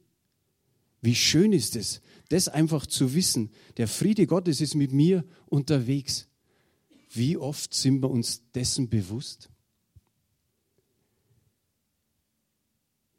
Wie 0.99 1.13
schön 1.13 1.53
ist 1.53 1.75
es, 1.75 2.01
das 2.29 2.47
einfach 2.47 2.87
zu 2.87 3.13
wissen. 3.13 3.51
Der 3.77 3.87
Friede 3.87 4.25
Gottes 4.25 4.61
ist 4.61 4.73
mit 4.73 4.93
mir 4.93 5.23
unterwegs. 5.45 6.27
Wie 7.11 7.37
oft 7.37 7.75
sind 7.75 8.01
wir 8.01 8.09
uns 8.09 8.41
dessen 8.55 8.89
bewusst? 8.89 9.51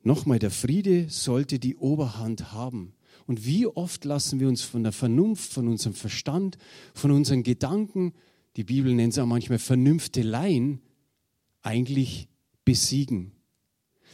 Nochmal, 0.03 0.41
der 0.41 0.51
Friede 0.51 1.09
sollte 1.09 1.61
die 1.61 1.77
Oberhand 1.77 2.51
haben. 2.53 2.94
Und 3.27 3.47
wie 3.47 3.67
oft 3.67 4.05
lassen 4.05 4.41
wir 4.41 4.49
uns 4.49 4.63
von 4.63 4.83
der 4.83 4.93
Vernunft, 4.93 5.53
von 5.53 5.69
unserem 5.69 5.95
Verstand, 5.95 6.59
von 6.95 7.11
unseren 7.11 7.43
Gedanken, 7.43 8.13
die 8.57 8.65
Bibel 8.65 8.95
nennt 8.95 9.13
es 9.13 9.19
auch 9.19 9.27
manchmal 9.27 9.59
Vernünfteleien, 9.59 10.81
eigentlich 11.63 12.29
besiegen. 12.65 13.33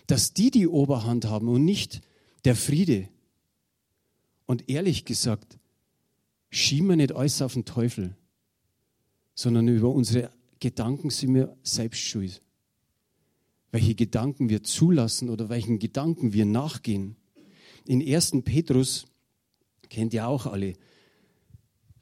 Dass 0.06 0.32
die 0.32 0.50
die 0.50 0.68
Oberhand 0.68 1.24
haben 1.26 1.48
und 1.48 1.64
nicht 1.64 2.00
der 2.44 2.56
Friede. 2.56 3.08
Und 4.46 4.68
ehrlich 4.68 5.04
gesagt, 5.04 5.58
schieben 6.50 6.88
wir 6.88 6.96
nicht 6.96 7.12
alles 7.12 7.42
auf 7.42 7.54
den 7.54 7.64
Teufel, 7.64 8.16
sondern 9.34 9.68
über 9.68 9.90
unsere 9.90 10.30
Gedanken 10.58 11.10
sind 11.10 11.34
wir 11.34 11.56
selbst 11.62 12.00
schuld. 12.00 12.42
Welche 13.72 13.94
Gedanken 13.94 14.48
wir 14.48 14.62
zulassen 14.62 15.28
oder 15.28 15.48
welchen 15.48 15.78
Gedanken 15.78 16.32
wir 16.32 16.44
nachgehen 16.44 17.16
in 17.84 18.02
1. 18.02 18.42
Petrus, 18.44 19.06
kennt 19.88 20.14
ihr 20.14 20.26
auch 20.26 20.46
alle, 20.46 20.74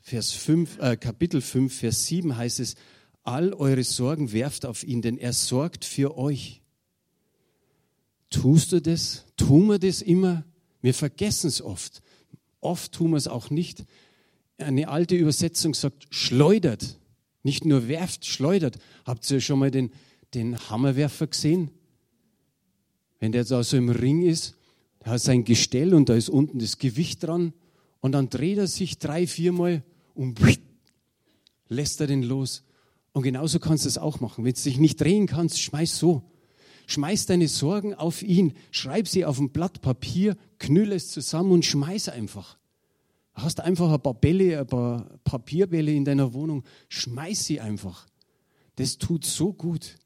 Vers 0.01 0.33
5, 0.33 0.79
äh, 0.79 0.97
Kapitel 0.97 1.41
5, 1.41 1.75
Vers 1.75 2.07
7 2.07 2.37
heißt 2.37 2.61
es, 2.61 2.77
all 3.25 3.53
eure 3.53 3.85
Sorgen 3.85 4.33
werft 4.33 4.65
auf 4.65 4.83
ihn, 4.83 5.03
denn 5.03 5.19
er 5.19 5.35
sorgt 5.35 5.85
für 5.85 6.17
euch. 6.17 6.63
Tust 8.31 8.73
du 8.73 8.81
das? 8.81 9.27
Tun 9.37 9.67
wir 9.67 9.79
das 9.79 10.01
immer? 10.01 10.45
Wir 10.81 10.95
vergessen 10.95 11.49
es 11.49 11.61
oft. 11.61 12.03
Oft 12.61 12.93
tun 12.93 13.11
wir 13.11 13.19
es 13.19 13.29
auch 13.29 13.51
nicht. 13.51 13.85
Eine 14.57 14.89
alte 14.89 15.15
Übersetzung 15.15 15.75
sagt, 15.75 16.07
schleudert. 16.11 16.99
Nicht 17.43 17.65
nur 17.65 17.89
werft, 17.89 18.25
schleudert. 18.25 18.79
Habt 19.05 19.31
ihr 19.31 19.41
schon 19.41 19.59
mal 19.59 19.71
den, 19.71 19.93
den 20.35 20.59
Hammerwerfer 20.71 21.27
gesehen? 21.27 21.71
Wenn 23.21 23.33
der 23.33 23.45
da 23.45 23.63
so 23.63 23.77
im 23.77 23.91
Ring 23.91 24.23
ist 24.23 24.58
er 25.01 25.13
hat 25.13 25.21
sein 25.21 25.45
Gestell 25.45 25.95
und 25.95 26.09
da 26.09 26.15
ist 26.15 26.29
unten 26.29 26.59
das 26.59 26.79
Gewicht 26.79 27.23
dran 27.23 27.53
und 28.01 28.13
dann 28.13 28.29
dreht 28.29 28.59
er 28.59 28.67
sich 28.67 28.99
drei, 28.99 29.27
viermal 29.27 29.83
und 30.15 30.41
lässt 31.69 32.01
er 32.01 32.07
den 32.07 32.23
los. 32.23 32.65
Und 33.13 33.23
genauso 33.23 33.59
kannst 33.59 33.85
du 33.85 33.89
es 33.89 33.99
auch 33.99 34.21
machen. 34.21 34.45
Wenn 34.45 34.55
du 34.55 34.61
dich 34.61 34.79
nicht 34.79 35.01
drehen 35.01 35.27
kannst, 35.27 35.61
schmeiß 35.61 35.99
so. 35.99 36.23
Schmeiß 36.87 37.27
deine 37.27 37.49
Sorgen 37.49 37.95
auf 37.95 38.23
ihn, 38.23 38.55
schreib 38.71 39.09
sie 39.09 39.25
auf 39.25 39.39
ein 39.39 39.51
Blatt 39.51 39.83
Papier, 39.83 40.37
knüll 40.59 40.93
es 40.93 41.11
zusammen 41.11 41.53
und 41.53 41.65
schmeiß 41.65 42.09
einfach. 42.09 42.59
Hast 43.35 43.61
einfach 43.61 43.93
ein 43.93 44.01
paar 44.01 44.15
Bälle, 44.15 44.59
ein 44.59 44.67
paar 44.67 45.19
Papierbälle 45.23 45.93
in 45.93 46.05
deiner 46.05 46.33
Wohnung, 46.33 46.65
schmeiß 46.89 47.45
sie 47.45 47.61
einfach. 47.61 48.07
Das 48.77 48.97
tut 48.97 49.25
so 49.25 49.53
gut. 49.53 49.97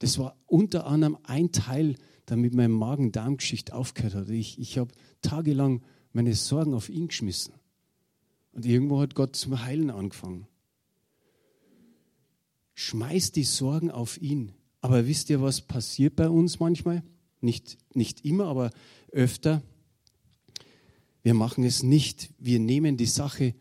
Das 0.00 0.18
war 0.18 0.36
unter 0.46 0.86
anderem 0.86 1.18
ein 1.22 1.52
Teil, 1.52 1.96
damit 2.30 2.54
meine 2.54 2.68
Magen-Darm-Geschichte 2.68 3.74
aufgehört 3.74 4.14
hat. 4.14 4.28
Ich, 4.28 4.58
ich 4.58 4.78
habe 4.78 4.92
tagelang 5.22 5.82
meine 6.12 6.34
Sorgen 6.34 6.74
auf 6.74 6.88
ihn 6.88 7.08
geschmissen. 7.08 7.54
Und 8.52 8.66
irgendwo 8.66 9.00
hat 9.00 9.14
Gott 9.14 9.36
zum 9.36 9.62
Heilen 9.62 9.90
angefangen. 9.90 10.46
Schmeiß 12.74 13.32
die 13.32 13.44
Sorgen 13.44 13.90
auf 13.90 14.20
ihn. 14.20 14.52
Aber 14.80 15.06
wisst 15.06 15.30
ihr, 15.30 15.42
was 15.42 15.60
passiert 15.60 16.16
bei 16.16 16.28
uns 16.28 16.60
manchmal? 16.60 17.02
Nicht, 17.40 17.78
nicht 17.94 18.24
immer, 18.24 18.46
aber 18.46 18.70
öfter. 19.10 19.62
Wir 21.22 21.34
machen 21.34 21.64
es 21.64 21.82
nicht. 21.82 22.30
Wir 22.38 22.60
nehmen 22.60 22.96
die 22.96 23.06
Sache 23.06 23.54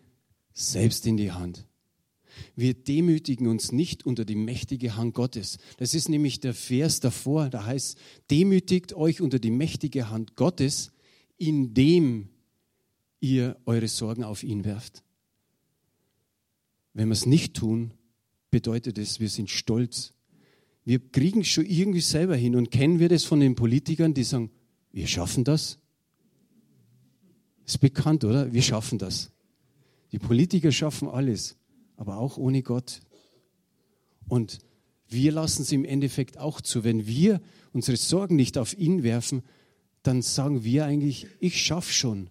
selbst 0.53 1.05
in 1.05 1.17
die 1.17 1.31
Hand. 1.31 1.67
Wir 2.55 2.73
demütigen 2.73 3.47
uns 3.47 3.71
nicht 3.71 4.05
unter 4.05 4.25
die 4.25 4.35
mächtige 4.35 4.95
Hand 4.95 5.13
Gottes. 5.13 5.57
Das 5.77 5.93
ist 5.93 6.09
nämlich 6.09 6.39
der 6.39 6.53
Vers 6.53 6.99
davor, 6.99 7.49
da 7.49 7.65
heißt, 7.65 7.97
demütigt 8.29 8.93
euch 8.93 9.21
unter 9.21 9.39
die 9.39 9.51
mächtige 9.51 10.09
Hand 10.09 10.35
Gottes, 10.35 10.91
indem 11.37 12.29
ihr 13.19 13.57
eure 13.65 13.87
Sorgen 13.87 14.23
auf 14.23 14.43
ihn 14.43 14.65
werft. 14.65 15.03
Wenn 16.93 17.09
wir 17.09 17.13
es 17.13 17.25
nicht 17.25 17.53
tun, 17.53 17.93
bedeutet 18.49 18.97
es, 18.97 19.19
wir 19.19 19.29
sind 19.29 19.49
stolz. 19.49 20.13
Wir 20.83 20.99
kriegen 20.99 21.41
es 21.41 21.47
schon 21.47 21.65
irgendwie 21.65 22.01
selber 22.01 22.35
hin. 22.35 22.55
Und 22.55 22.71
kennen 22.71 22.99
wir 22.99 23.09
das 23.09 23.23
von 23.23 23.39
den 23.39 23.55
Politikern, 23.55 24.13
die 24.13 24.23
sagen, 24.23 24.49
wir 24.91 25.05
schaffen 25.05 25.43
das? 25.43 25.79
Ist 27.65 27.79
bekannt, 27.79 28.23
oder? 28.23 28.51
Wir 28.53 28.61
schaffen 28.61 28.97
das. 28.97 29.31
Die 30.11 30.19
Politiker 30.19 30.71
schaffen 30.71 31.09
alles, 31.09 31.57
aber 31.97 32.17
auch 32.17 32.37
ohne 32.37 32.63
Gott. 32.63 33.01
Und 34.29 34.59
wir 35.09 35.31
lassen 35.31 35.63
es 35.63 35.71
im 35.71 35.83
Endeffekt 35.83 36.37
auch 36.37 36.61
zu. 36.61 36.83
Wenn 36.83 37.05
wir 37.05 37.41
unsere 37.73 37.97
Sorgen 37.97 38.35
nicht 38.35 38.57
auf 38.57 38.77
ihn 38.77 39.03
werfen, 39.03 39.43
dann 40.03 40.21
sagen 40.21 40.63
wir 40.63 40.85
eigentlich, 40.85 41.27
ich 41.39 41.61
schaffe 41.61 41.91
schon 41.91 42.29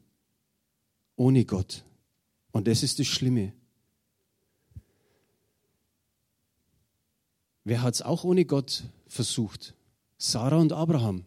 ohne 1.17 1.45
Gott. 1.45 1.85
Und 2.53 2.69
das 2.69 2.83
ist 2.83 2.99
das 2.99 3.07
Schlimme. 3.07 3.53
Wer 7.65 7.83
hat 7.83 7.95
es 7.95 8.03
auch 8.03 8.25
ohne 8.25 8.45
Gott 8.45 8.85
versucht? 9.09 9.75
Sarah 10.19 10.59
und 10.59 10.73
Abraham. 10.73 11.25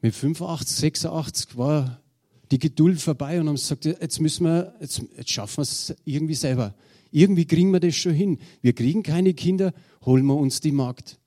Mit 0.00 0.14
85, 0.14 0.76
86 0.76 1.56
war 1.58 2.03
die 2.50 2.58
Geduld 2.58 3.00
vorbei 3.00 3.40
und 3.40 3.48
haben 3.48 3.56
gesagt, 3.56 3.84
jetzt 3.84 4.20
müssen 4.20 4.44
wir, 4.44 4.74
jetzt, 4.80 5.02
jetzt 5.16 5.30
schaffen 5.30 5.58
wir 5.58 5.62
es 5.62 5.94
irgendwie 6.04 6.34
selber. 6.34 6.74
Irgendwie 7.10 7.46
kriegen 7.46 7.70
wir 7.70 7.80
das 7.80 7.94
schon 7.94 8.12
hin. 8.12 8.38
Wir 8.60 8.72
kriegen 8.72 9.02
keine 9.02 9.34
Kinder, 9.34 9.72
holen 10.04 10.26
wir 10.26 10.36
uns 10.36 10.60
die 10.60 10.72
Magd. 10.72 11.18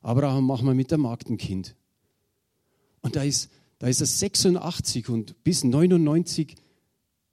Abraham 0.00 0.46
machen 0.46 0.66
wir 0.66 0.74
mit 0.74 0.90
der 0.90 0.98
Magd 0.98 1.28
ein 1.28 1.36
Kind. 1.36 1.74
Und 3.00 3.16
da 3.16 3.22
ist, 3.22 3.50
da 3.78 3.88
ist 3.88 4.00
er 4.00 4.06
86 4.06 5.08
und 5.08 5.42
bis 5.44 5.64
99 5.64 6.54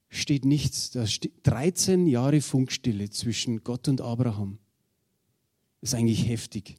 steht 0.10 0.46
nichts. 0.46 0.92
Da 0.92 1.06
steht 1.06 1.34
13 1.44 2.08
Jahre 2.08 2.42
Funkstille 2.42 3.10
zwischen 3.10 3.64
Gott 3.64 3.88
und 3.88 4.02
Abraham. 4.02 4.58
Das 5.82 5.92
ist 5.92 6.00
eigentlich 6.00 6.28
heftig. 6.28 6.78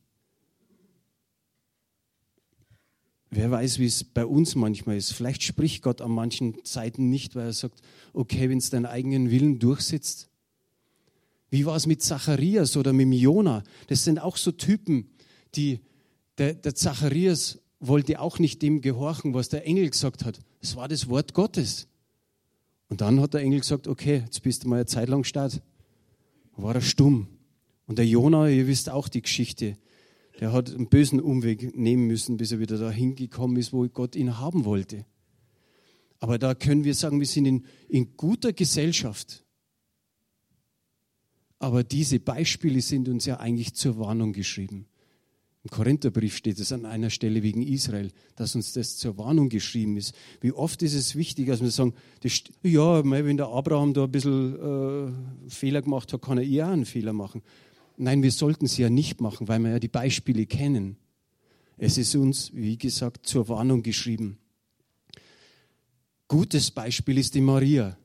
Wer 3.31 3.51
weiß, 3.51 3.79
wie 3.79 3.87
es 3.87 4.03
bei 4.03 4.27
uns 4.27 4.57
manchmal 4.57 4.97
ist. 4.97 5.13
Vielleicht 5.13 5.45
spricht 5.45 5.83
Gott 5.83 6.01
an 6.01 6.11
manchen 6.11 6.65
Zeiten 6.65 7.09
nicht, 7.11 7.37
weil 7.37 7.47
er 7.47 7.53
sagt, 7.53 7.81
okay, 8.13 8.51
wenn 8.51 8.59
es 8.59 8.71
deinen 8.71 8.87
eigenen 8.87 9.31
Willen 9.31 9.61
durchsetzt. 9.61 10.29
Wie 11.49 11.65
war 11.65 11.77
es 11.77 11.87
mit 11.87 12.03
Zacharias 12.03 12.77
oder 12.77 12.93
mit 12.93 13.13
Jona? 13.15 13.63
Das 13.87 14.05
sind 14.05 14.21
auch 14.21 14.37
so 14.37 14.51
Typen, 14.51 15.11
die, 15.55 15.81
der, 16.39 16.55
der 16.55 16.75
Zacharias 16.75 17.59
wollte 17.79 18.21
auch 18.21 18.39
nicht 18.39 18.63
dem 18.63 18.81
gehorchen, 18.81 19.33
was 19.33 19.49
der 19.49 19.65
Engel 19.65 19.89
gesagt 19.89 20.25
hat. 20.25 20.41
Es 20.61 20.77
war 20.77 20.89
das 20.89 21.09
Wort 21.09 21.33
Gottes. 21.33 21.89
Und 22.89 23.01
dann 23.01 23.21
hat 23.21 23.35
der 23.35 23.43
Engel 23.43 23.61
gesagt, 23.61 23.87
okay, 23.87 24.23
jetzt 24.25 24.43
bist 24.43 24.65
du 24.65 24.69
mal 24.69 24.77
eine 24.77 24.87
Zeit 24.87 25.09
lang 25.09 25.25
stark. 25.25 25.53
War 26.57 26.75
er 26.75 26.81
stumm. 26.81 27.29
Und 27.87 27.99
der 27.99 28.07
Jona, 28.07 28.49
ihr 28.49 28.67
wisst 28.67 28.91
auch 28.91 29.09
die 29.09 29.23
Geschichte, 29.23 29.77
der 30.39 30.53
hat 30.53 30.73
einen 30.73 30.89
bösen 30.89 31.21
Umweg 31.21 31.77
nehmen 31.77 32.07
müssen, 32.07 32.37
bis 32.37 32.53
er 32.53 32.61
wieder 32.61 32.79
dahin 32.79 33.17
gekommen 33.17 33.57
ist, 33.57 33.73
wo 33.73 33.87
Gott 33.89 34.15
ihn 34.15 34.39
haben 34.39 34.65
wollte. 34.65 35.05
Aber 36.21 36.39
da 36.39 36.55
können 36.55 36.85
wir 36.85 36.95
sagen, 36.95 37.19
wir 37.19 37.27
sind 37.27 37.47
in, 37.47 37.65
in 37.89 38.17
guter 38.17 38.53
Gesellschaft. 38.53 39.45
Aber 41.59 41.83
diese 41.83 42.21
Beispiele 42.21 42.81
sind 42.81 43.09
uns 43.09 43.27
ja 43.27 43.41
eigentlich 43.41 43.75
zur 43.75 43.99
Warnung 43.99 44.33
geschrieben. 44.33 44.87
Im 45.63 45.71
Korintherbrief 45.71 46.37
steht 46.37 46.59
es 46.59 46.73
an 46.73 46.87
einer 46.87 47.11
Stelle 47.11 47.43
wegen 47.43 47.63
Israel, 47.63 48.11
dass 48.35 48.55
uns 48.55 48.73
das 48.73 48.97
zur 48.97 49.19
Warnung 49.19 49.51
geschrieben 49.51 49.99
ist. 49.99 50.15
Wie 50.41 50.53
oft 50.53 50.83
ist 50.83 50.95
es 50.95 51.17
wichtig, 51.17 51.49
dass 51.49 51.61
wir 51.61 51.71
sagen, 51.71 51.93
das, 52.23 52.43
ja, 52.63 53.05
wenn 53.05 53.37
der 53.37 53.49
Abraham 53.49 53.93
da 53.93 54.05
ein 54.05 54.11
bisschen 54.11 54.55
äh, 54.57 55.51
Fehler 55.51 55.83
gemacht 55.83 56.15
hat, 56.15 56.23
kann 56.23 56.39
er 56.39 56.45
eher 56.45 56.69
einen 56.69 56.87
Fehler 56.87 57.13
machen. 57.13 57.43
Nein, 58.03 58.23
wir 58.23 58.33
sollten 58.33 58.67
sie 58.67 58.81
ja 58.81 58.89
nicht 58.89 59.21
machen, 59.21 59.47
weil 59.47 59.59
wir 59.61 59.73
ja 59.73 59.79
die 59.79 59.89
Beispiele 59.89 60.47
kennen. 60.47 60.97
Es 61.77 61.99
ist 61.99 62.15
uns, 62.15 62.51
wie 62.55 62.79
gesagt, 62.79 63.27
zur 63.27 63.47
Warnung 63.51 63.83
geschrieben. 63.83 64.39
Gutes 66.27 66.71
Beispiel 66.71 67.19
ist 67.19 67.35
die 67.35 67.43
Maria. 67.43 67.99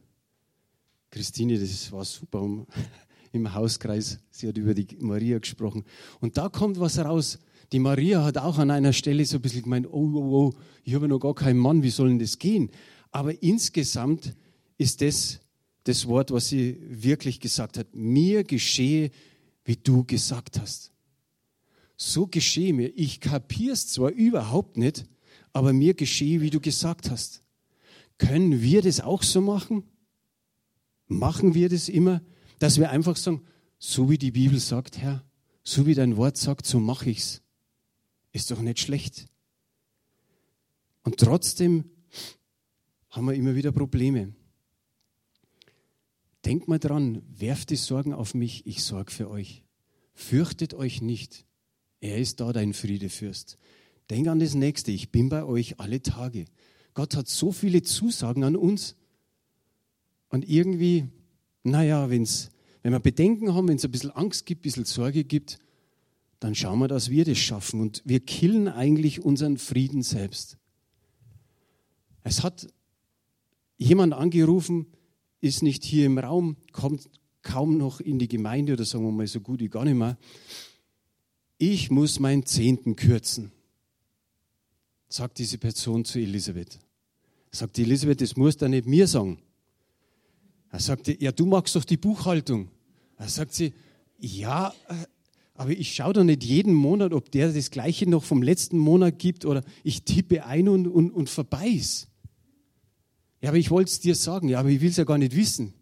Christine, 1.11 1.57
das 1.57 1.93
war 1.93 2.03
super 2.03 2.65
im 3.31 3.53
Hauskreis. 3.53 4.19
Sie 4.31 4.49
hat 4.49 4.57
über 4.57 4.73
die 4.73 4.97
Maria 4.99 5.39
gesprochen. 5.39 5.85
Und 6.19 6.37
da 6.37 6.49
kommt 6.49 6.77
was 6.77 6.99
raus. 6.99 7.39
Die 7.71 7.79
Maria 7.79 8.21
hat 8.25 8.37
auch 8.37 8.57
an 8.57 8.71
einer 8.71 8.91
Stelle 8.91 9.23
so 9.23 9.37
ein 9.37 9.41
bisschen 9.41 9.63
gemeint, 9.63 9.87
oh, 9.87 10.11
oh, 10.13 10.49
oh, 10.49 10.53
ich 10.83 10.93
habe 10.93 11.07
noch 11.07 11.19
gar 11.19 11.35
keinen 11.35 11.59
Mann, 11.59 11.83
wie 11.83 11.89
soll 11.89 12.09
denn 12.09 12.19
das 12.19 12.37
gehen? 12.37 12.69
Aber 13.11 13.41
insgesamt 13.41 14.35
ist 14.77 14.99
das 14.99 15.39
das 15.85 16.05
Wort, 16.07 16.31
was 16.31 16.49
sie 16.49 16.81
wirklich 16.81 17.39
gesagt 17.39 17.77
hat. 17.77 17.93
Mir 17.93 18.43
geschehe, 18.43 19.11
wie 19.65 19.75
du 19.75 20.03
gesagt 20.05 20.59
hast. 20.59 20.93
So 21.97 22.27
geschehe 22.27 22.73
mir. 22.73 22.93
Ich 22.95 23.19
kapiere 23.19 23.73
es 23.73 23.87
zwar 23.87 24.11
überhaupt 24.11 24.77
nicht, 24.77 25.05
aber 25.53 25.73
mir 25.73 25.93
geschehe, 25.93 26.41
wie 26.41 26.49
du 26.49 26.59
gesagt 26.59 27.09
hast. 27.09 27.41
Können 28.17 28.61
wir 28.61 28.81
das 28.81 29.01
auch 29.01 29.23
so 29.23 29.41
machen? 29.41 29.83
Machen 31.07 31.53
wir 31.53 31.69
das 31.69 31.89
immer, 31.89 32.21
dass 32.59 32.77
wir 32.79 32.89
einfach 32.89 33.17
sagen, 33.17 33.41
so 33.77 34.09
wie 34.09 34.17
die 34.17 34.31
Bibel 34.31 34.59
sagt, 34.59 34.97
Herr, 34.97 35.23
so 35.63 35.85
wie 35.85 35.95
dein 35.95 36.17
Wort 36.17 36.37
sagt, 36.37 36.65
so 36.65 36.79
mache 36.79 37.09
ich's. 37.09 37.41
Ist 38.31 38.51
doch 38.51 38.61
nicht 38.61 38.79
schlecht. 38.79 39.27
Und 41.03 41.17
trotzdem 41.17 41.85
haben 43.09 43.25
wir 43.25 43.33
immer 43.33 43.55
wieder 43.55 43.71
Probleme. 43.71 44.33
Denkt 46.45 46.67
mal 46.67 46.79
dran, 46.79 47.23
werft 47.27 47.71
die 47.71 47.75
Sorgen 47.75 48.13
auf 48.13 48.35
mich, 48.35 48.67
ich 48.67 48.83
sorge 48.83 49.11
für 49.11 49.29
euch. 49.29 49.63
Fürchtet 50.13 50.73
euch 50.75 51.01
nicht. 51.01 51.45
Er 52.01 52.17
ist 52.17 52.39
da, 52.39 52.53
dein 52.53 52.73
Friedefürst. 52.73 53.57
Denk 54.11 54.27
an 54.27 54.39
das 54.39 54.53
Nächste, 54.53 54.91
ich 54.91 55.11
bin 55.11 55.29
bei 55.29 55.43
euch 55.43 55.79
alle 55.79 56.03
Tage. 56.03 56.45
Gott 56.93 57.15
hat 57.15 57.27
so 57.27 57.51
viele 57.51 57.81
Zusagen 57.81 58.43
an 58.43 58.55
uns. 58.55 58.95
Und 60.29 60.47
irgendwie, 60.47 61.07
naja, 61.63 62.09
wenn's, 62.11 62.51
wenn 62.83 62.91
wir 62.91 62.99
Bedenken 62.99 63.55
haben, 63.55 63.67
wenn 63.67 63.77
es 63.77 63.85
ein 63.85 63.91
bisschen 63.91 64.11
Angst 64.11 64.45
gibt, 64.45 64.61
ein 64.61 64.63
bisschen 64.63 64.85
Sorge 64.85 65.23
gibt, 65.23 65.57
dann 66.39 66.53
schauen 66.53 66.77
wir, 66.77 66.87
dass 66.87 67.09
wir 67.09 67.25
das 67.25 67.39
schaffen. 67.39 67.81
Und 67.81 68.03
wir 68.05 68.19
killen 68.19 68.67
eigentlich 68.67 69.25
unseren 69.25 69.57
Frieden 69.57 70.03
selbst. 70.03 70.57
Es 72.23 72.43
hat 72.43 72.67
jemand 73.77 74.13
angerufen, 74.13 74.85
ist 75.45 75.61
nicht 75.61 75.83
hier 75.83 76.07
im 76.07 76.17
Raum, 76.17 76.57
kommt 76.71 77.07
kaum 77.43 77.77
noch 77.77 77.99
in 77.99 78.17
die 78.17 78.27
Gemeinde 78.27 78.73
oder 78.73 78.83
sagen 78.83 79.05
wir 79.05 79.11
mal 79.11 79.27
so 79.27 79.39
gut 79.39 79.59
wie 79.59 79.69
gar 79.69 79.85
nicht 79.85 79.95
mehr. 79.95 80.17
Ich 81.57 81.91
muss 81.91 82.19
meinen 82.19 82.45
Zehnten 82.45 82.95
kürzen, 82.95 83.51
sagt 85.07 85.37
diese 85.37 85.59
Person 85.59 86.03
zu 86.03 86.19
Elisabeth. 86.19 86.79
Sagt 87.51 87.77
Elisabeth, 87.77 88.19
das 88.19 88.35
musst 88.35 88.61
du 88.61 88.67
nicht 88.67 88.87
mir 88.87 89.07
sagen. 89.07 89.39
Er 90.71 90.79
sagte, 90.79 91.15
ja, 91.21 91.31
du 91.31 91.45
magst 91.45 91.75
doch 91.75 91.85
die 91.85 91.95
Buchhaltung. 91.95 92.69
Er 93.17 93.29
sagt 93.29 93.53
sie, 93.53 93.73
ja, 94.17 94.73
aber 95.53 95.69
ich 95.69 95.93
schaue 95.93 96.13
doch 96.13 96.23
nicht 96.23 96.43
jeden 96.43 96.73
Monat, 96.73 97.13
ob 97.13 97.31
der 97.31 97.53
das 97.53 97.69
Gleiche 97.69 98.09
noch 98.09 98.23
vom 98.23 98.41
letzten 98.41 98.77
Monat 98.77 99.19
gibt 99.19 99.45
oder 99.45 99.63
ich 99.83 100.03
tippe 100.03 100.45
ein 100.45 100.67
und, 100.67 100.87
und, 100.87 101.11
und 101.11 101.29
vorbei 101.29 101.67
ist. 101.67 102.09
Ja, 103.45 103.49
aber 103.49 103.59
ich 103.59 103.69
wollte 103.69 103.91
es 103.91 103.99
dir 103.99 104.15
sagen. 104.15 104.49
Ja, 104.49 104.59
aber 104.59 104.69
ich 104.69 104.81
will 104.81 104.89
es 104.89 104.97
ja 104.97 105.03
gar 105.03 105.19
nicht 105.19 105.35
wissen. 105.35 105.75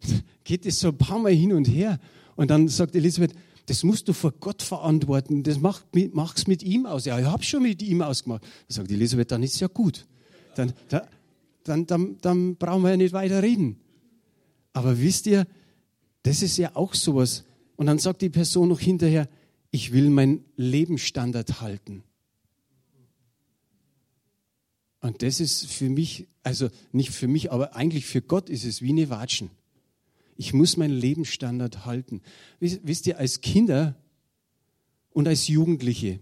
Geht 0.44 0.64
es 0.64 0.78
so 0.78 0.90
ein 0.90 0.96
paar 0.96 1.18
Mal 1.18 1.32
hin 1.32 1.52
und 1.52 1.64
her. 1.64 1.98
Und 2.36 2.52
dann 2.52 2.68
sagt 2.68 2.94
Elisabeth, 2.94 3.34
Das 3.66 3.82
musst 3.82 4.06
du 4.06 4.12
vor 4.12 4.30
Gott 4.30 4.62
verantworten. 4.62 5.42
Das 5.42 5.58
mach, 5.58 5.82
mach's 6.12 6.46
mit 6.46 6.62
ihm 6.62 6.86
aus. 6.86 7.04
Ja, 7.04 7.18
ich 7.18 7.24
habe 7.24 7.42
schon 7.42 7.64
mit 7.64 7.82
ihm 7.82 8.00
ausgemacht. 8.00 8.44
Da 8.68 8.76
sagt 8.76 8.92
Elisabeth, 8.92 9.32
dann 9.32 9.42
ist 9.42 9.58
ja 9.58 9.66
gut. 9.66 10.06
Dann, 10.54 10.72
dann, 11.64 11.84
dann, 11.86 12.16
dann 12.20 12.54
brauchen 12.54 12.84
wir 12.84 12.90
ja 12.90 12.96
nicht 12.96 13.12
weiter 13.12 13.42
reden. 13.42 13.80
Aber 14.72 15.00
wisst 15.00 15.26
ihr, 15.26 15.48
das 16.22 16.42
ist 16.42 16.58
ja 16.58 16.76
auch 16.76 16.94
sowas. 16.94 17.42
Und 17.74 17.86
dann 17.86 17.98
sagt 17.98 18.22
die 18.22 18.30
Person 18.30 18.68
noch 18.68 18.78
hinterher, 18.78 19.28
ich 19.72 19.92
will 19.92 20.10
meinen 20.10 20.44
Lebensstandard 20.54 21.60
halten. 21.60 22.04
Und 25.00 25.22
das 25.22 25.40
ist 25.40 25.66
für 25.66 25.88
mich, 25.88 26.26
also 26.46 26.70
nicht 26.92 27.10
für 27.10 27.26
mich, 27.26 27.50
aber 27.50 27.74
eigentlich 27.74 28.06
für 28.06 28.22
Gott 28.22 28.48
ist 28.48 28.64
es 28.64 28.80
wie 28.80 28.90
eine 28.90 29.10
Watschen. 29.10 29.50
Ich 30.36 30.54
muss 30.54 30.76
meinen 30.76 30.96
Lebensstandard 30.96 31.84
halten. 31.84 32.22
Wisst 32.60 33.08
ihr, 33.08 33.18
als 33.18 33.40
Kinder 33.40 33.96
und 35.10 35.26
als 35.26 35.48
Jugendliche, 35.48 36.20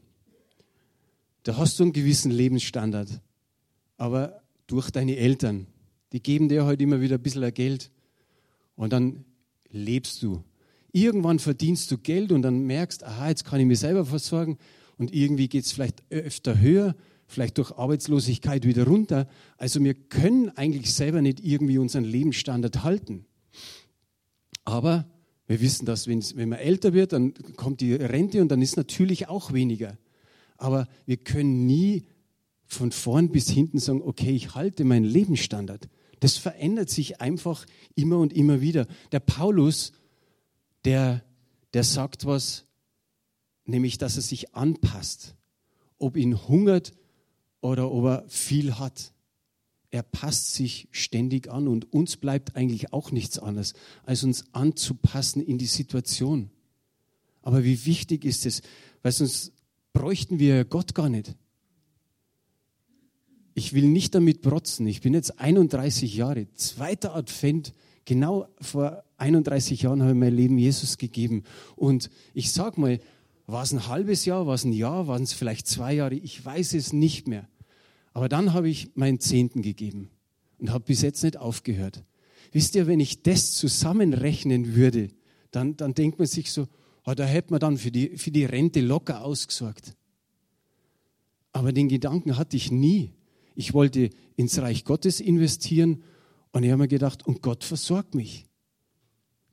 da 1.42 1.58
hast 1.58 1.78
du 1.78 1.82
einen 1.82 1.92
gewissen 1.92 2.30
Lebensstandard. 2.30 3.20
Aber 3.98 4.40
durch 4.66 4.90
deine 4.90 5.16
Eltern, 5.16 5.66
die 6.12 6.22
geben 6.22 6.48
dir 6.48 6.62
heute 6.62 6.68
halt 6.68 6.80
immer 6.80 7.02
wieder 7.02 7.16
ein 7.16 7.22
bisschen 7.22 7.52
Geld 7.52 7.90
und 8.76 8.94
dann 8.94 9.26
lebst 9.68 10.22
du. 10.22 10.42
Irgendwann 10.92 11.38
verdienst 11.38 11.90
du 11.90 11.98
Geld 11.98 12.32
und 12.32 12.40
dann 12.40 12.60
merkst, 12.60 13.04
aha, 13.04 13.28
jetzt 13.28 13.44
kann 13.44 13.60
ich 13.60 13.66
mich 13.66 13.80
selber 13.80 14.06
versorgen 14.06 14.56
und 14.96 15.12
irgendwie 15.12 15.48
geht 15.48 15.66
es 15.66 15.72
vielleicht 15.72 16.02
öfter 16.08 16.60
höher, 16.60 16.96
vielleicht 17.34 17.58
durch 17.58 17.72
Arbeitslosigkeit 17.72 18.64
wieder 18.64 18.86
runter. 18.86 19.28
Also 19.56 19.82
wir 19.82 19.94
können 19.94 20.50
eigentlich 20.56 20.94
selber 20.94 21.20
nicht 21.20 21.40
irgendwie 21.40 21.78
unseren 21.78 22.04
Lebensstandard 22.04 22.82
halten. 22.82 23.26
Aber 24.64 25.06
wir 25.46 25.60
wissen, 25.60 25.84
dass 25.84 26.06
wenn 26.08 26.48
man 26.48 26.58
älter 26.58 26.94
wird, 26.94 27.12
dann 27.12 27.34
kommt 27.56 27.80
die 27.80 27.94
Rente 27.94 28.40
und 28.40 28.48
dann 28.48 28.62
ist 28.62 28.76
natürlich 28.76 29.28
auch 29.28 29.52
weniger. 29.52 29.98
Aber 30.56 30.88
wir 31.04 31.18
können 31.18 31.66
nie 31.66 32.04
von 32.66 32.92
vorn 32.92 33.30
bis 33.30 33.50
hinten 33.50 33.78
sagen, 33.78 34.00
okay, 34.02 34.30
ich 34.30 34.54
halte 34.54 34.84
meinen 34.84 35.04
Lebensstandard. 35.04 35.88
Das 36.20 36.38
verändert 36.38 36.88
sich 36.88 37.20
einfach 37.20 37.66
immer 37.94 38.18
und 38.18 38.32
immer 38.32 38.62
wieder. 38.62 38.86
Der 39.12 39.20
Paulus 39.20 39.92
der, 40.84 41.24
der 41.72 41.84
sagt 41.84 42.26
was, 42.26 42.66
nämlich 43.64 43.98
dass 43.98 44.16
er 44.16 44.22
sich 44.22 44.54
anpasst, 44.54 45.34
ob 45.98 46.16
ihn 46.16 46.46
hungert 46.48 46.92
oder 47.64 47.90
ob 47.90 48.04
er 48.04 48.24
viel 48.28 48.78
hat. 48.78 49.12
Er 49.90 50.02
passt 50.02 50.52
sich 50.52 50.86
ständig 50.90 51.50
an 51.50 51.66
und 51.66 51.90
uns 51.94 52.18
bleibt 52.18 52.56
eigentlich 52.56 52.92
auch 52.92 53.10
nichts 53.10 53.38
anderes, 53.38 53.72
als 54.04 54.22
uns 54.22 54.44
anzupassen 54.52 55.40
in 55.40 55.56
die 55.56 55.64
Situation. 55.64 56.50
Aber 57.40 57.64
wie 57.64 57.86
wichtig 57.86 58.26
ist 58.26 58.44
es, 58.44 58.60
weil 59.02 59.12
sonst 59.12 59.52
bräuchten 59.94 60.38
wir 60.38 60.66
Gott 60.66 60.94
gar 60.94 61.08
nicht. 61.08 61.34
Ich 63.54 63.72
will 63.72 63.88
nicht 63.88 64.14
damit 64.14 64.42
protzen. 64.42 64.86
Ich 64.86 65.00
bin 65.00 65.14
jetzt 65.14 65.40
31 65.40 66.14
Jahre, 66.14 66.52
zweiter 66.52 67.16
Advent, 67.16 67.72
genau 68.04 68.46
vor 68.60 69.04
31 69.16 69.80
Jahren 69.80 70.02
habe 70.02 70.12
ich 70.12 70.18
mein 70.18 70.34
Leben 70.34 70.58
Jesus 70.58 70.98
gegeben. 70.98 71.44
Und 71.76 72.10
ich 72.34 72.52
sage 72.52 72.78
mal, 72.78 73.00
war 73.46 73.62
es 73.62 73.72
ein 73.72 73.88
halbes 73.88 74.26
Jahr, 74.26 74.46
war 74.46 74.54
es 74.54 74.64
ein 74.64 74.72
Jahr, 74.72 75.06
waren 75.06 75.22
es 75.22 75.32
vielleicht 75.32 75.66
zwei 75.66 75.94
Jahre, 75.94 76.14
ich 76.14 76.44
weiß 76.44 76.74
es 76.74 76.92
nicht 76.92 77.26
mehr. 77.26 77.48
Aber 78.14 78.28
dann 78.28 78.54
habe 78.54 78.68
ich 78.68 78.92
meinen 78.94 79.20
Zehnten 79.20 79.60
gegeben 79.60 80.08
und 80.58 80.70
habe 80.70 80.84
bis 80.84 81.02
jetzt 81.02 81.22
nicht 81.24 81.36
aufgehört. 81.36 82.04
Wisst 82.52 82.76
ihr, 82.76 82.86
wenn 82.86 83.00
ich 83.00 83.22
das 83.22 83.52
zusammenrechnen 83.52 84.74
würde, 84.76 85.08
dann, 85.50 85.76
dann 85.76 85.94
denkt 85.94 86.18
man 86.18 86.26
sich 86.26 86.52
so, 86.52 86.68
oh, 87.04 87.14
da 87.14 87.24
hätte 87.24 87.50
man 87.50 87.60
dann 87.60 87.76
für 87.76 87.90
die, 87.90 88.16
für 88.16 88.30
die 88.30 88.44
Rente 88.44 88.80
locker 88.80 89.24
ausgesorgt. 89.24 89.94
Aber 91.52 91.72
den 91.72 91.88
Gedanken 91.88 92.38
hatte 92.38 92.56
ich 92.56 92.70
nie. 92.70 93.12
Ich 93.56 93.74
wollte 93.74 94.10
ins 94.36 94.58
Reich 94.58 94.84
Gottes 94.84 95.20
investieren 95.20 96.02
und 96.52 96.62
ich 96.62 96.70
habe 96.70 96.82
mir 96.82 96.88
gedacht, 96.88 97.26
und 97.26 97.42
Gott 97.42 97.64
versorgt 97.64 98.14
mich. 98.14 98.46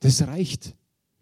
Das 0.00 0.26
reicht. 0.26 0.76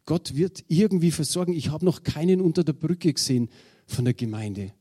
Gott 0.05 0.35
wird 0.35 0.65
irgendwie 0.69 1.11
versorgen. 1.11 1.53
Ich 1.53 1.71
habe 1.71 1.85
noch 1.85 2.03
keinen 2.03 2.41
unter 2.41 2.65
der 2.65 2.73
Brücke 2.75 3.13
gesehen 3.13 3.49
von 3.87 4.05
der 4.05 4.15
Gemeinde. 4.15 4.73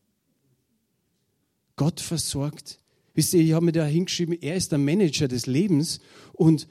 Gott 1.80 2.02
versorgt. 2.02 2.78
Wisst 3.14 3.34
ihr, 3.34 3.40
ich 3.40 3.54
habe 3.54 3.64
mir 3.64 3.72
da 3.72 3.86
hingeschrieben, 3.86 4.38
er 4.42 4.56
ist 4.56 4.74
der 4.74 4.80
Manager 4.80 5.30
des 5.30 5.46
Lebens 5.46 6.02
und 6.34 6.68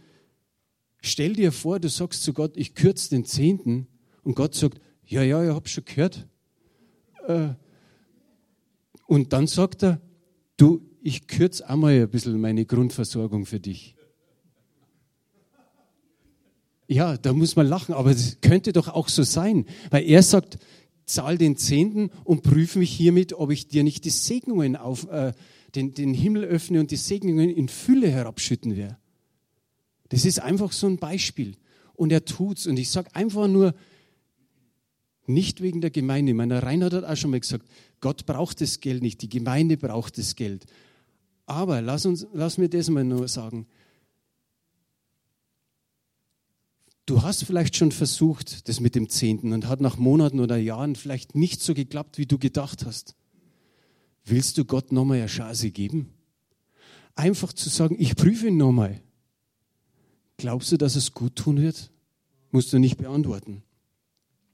stell 1.00 1.32
dir 1.32 1.50
vor, 1.50 1.80
du 1.80 1.88
sagst 1.88 2.22
zu 2.24 2.34
Gott, 2.34 2.58
ich 2.58 2.74
kürze 2.74 3.08
den 3.08 3.24
Zehnten 3.24 3.86
und 4.22 4.34
Gott 4.34 4.54
sagt, 4.54 4.82
ja, 5.06 5.22
ja, 5.22 5.42
ich 5.42 5.48
habe 5.48 5.66
schon 5.66 5.86
gehört. 5.86 6.28
Äh, 7.26 7.54
und 9.06 9.32
dann 9.32 9.46
sagt 9.46 9.82
er, 9.82 9.98
du, 10.58 10.82
ich 11.00 11.26
kürze 11.26 11.66
einmal 11.66 11.94
ein 11.94 12.10
bisschen 12.10 12.38
meine 12.38 12.66
Grundversorgung 12.66 13.46
für 13.46 13.60
dich. 13.60 13.96
Ja, 16.86 17.16
da 17.16 17.32
muss 17.32 17.56
man 17.56 17.66
lachen, 17.66 17.94
aber 17.94 18.10
es 18.10 18.42
könnte 18.42 18.74
doch 18.74 18.88
auch 18.88 19.08
so 19.08 19.22
sein, 19.22 19.64
weil 19.88 20.04
er 20.04 20.22
sagt, 20.22 20.58
zahl 21.08 21.38
den 21.38 21.56
Zehnten 21.56 22.10
und 22.24 22.42
prüf 22.42 22.76
mich 22.76 22.90
hiermit, 22.90 23.32
ob 23.32 23.50
ich 23.50 23.68
dir 23.68 23.82
nicht 23.82 24.04
die 24.04 24.10
Segnungen 24.10 24.76
auf, 24.76 25.08
äh, 25.08 25.32
den, 25.74 25.94
den 25.94 26.14
Himmel 26.14 26.44
öffne 26.44 26.80
und 26.80 26.90
die 26.90 26.96
Segnungen 26.96 27.50
in 27.50 27.68
Fülle 27.68 28.10
herabschütten 28.10 28.76
werde. 28.76 28.98
Das 30.08 30.24
ist 30.24 30.40
einfach 30.40 30.72
so 30.72 30.86
ein 30.86 30.98
Beispiel. 30.98 31.56
Und 31.94 32.12
er 32.12 32.24
tut's. 32.24 32.66
Und 32.66 32.78
ich 32.78 32.90
sage 32.90 33.14
einfach 33.14 33.48
nur, 33.48 33.74
nicht 35.28 35.60
wegen 35.60 35.80
der 35.80 35.90
Gemeinde. 35.90 36.34
Meiner 36.34 36.62
Reinhard 36.62 36.94
hat 36.94 37.04
auch 37.04 37.16
schon 37.16 37.30
mal 37.30 37.40
gesagt, 37.40 37.66
Gott 38.00 38.26
braucht 38.26 38.60
das 38.60 38.80
Geld 38.80 39.02
nicht, 39.02 39.20
die 39.22 39.28
Gemeinde 39.28 39.76
braucht 39.76 40.18
das 40.18 40.36
Geld. 40.36 40.66
Aber 41.46 41.82
lass, 41.82 42.06
uns, 42.06 42.26
lass 42.32 42.58
mir 42.58 42.68
das 42.68 42.88
mal 42.88 43.04
nur 43.04 43.28
sagen. 43.28 43.66
Du 47.08 47.22
hast 47.22 47.44
vielleicht 47.44 47.74
schon 47.74 47.90
versucht, 47.90 48.68
das 48.68 48.80
mit 48.80 48.94
dem 48.94 49.08
Zehnten 49.08 49.54
und 49.54 49.66
hat 49.66 49.80
nach 49.80 49.96
Monaten 49.96 50.40
oder 50.40 50.58
Jahren 50.58 50.94
vielleicht 50.94 51.34
nicht 51.34 51.62
so 51.62 51.72
geklappt, 51.72 52.18
wie 52.18 52.26
du 52.26 52.36
gedacht 52.36 52.84
hast. 52.84 53.16
Willst 54.26 54.58
du 54.58 54.66
Gott 54.66 54.92
nochmal 54.92 55.16
eine 55.16 55.26
Chance 55.26 55.70
geben? 55.70 56.12
Einfach 57.14 57.54
zu 57.54 57.70
sagen, 57.70 57.96
ich 57.98 58.14
prüfe 58.14 58.48
ihn 58.48 58.58
nochmal. 58.58 59.00
Glaubst 60.36 60.70
du, 60.70 60.76
dass 60.76 60.96
es 60.96 61.14
gut 61.14 61.34
tun 61.34 61.62
wird? 61.62 61.90
Musst 62.50 62.74
du 62.74 62.78
nicht 62.78 62.98
beantworten. 62.98 63.62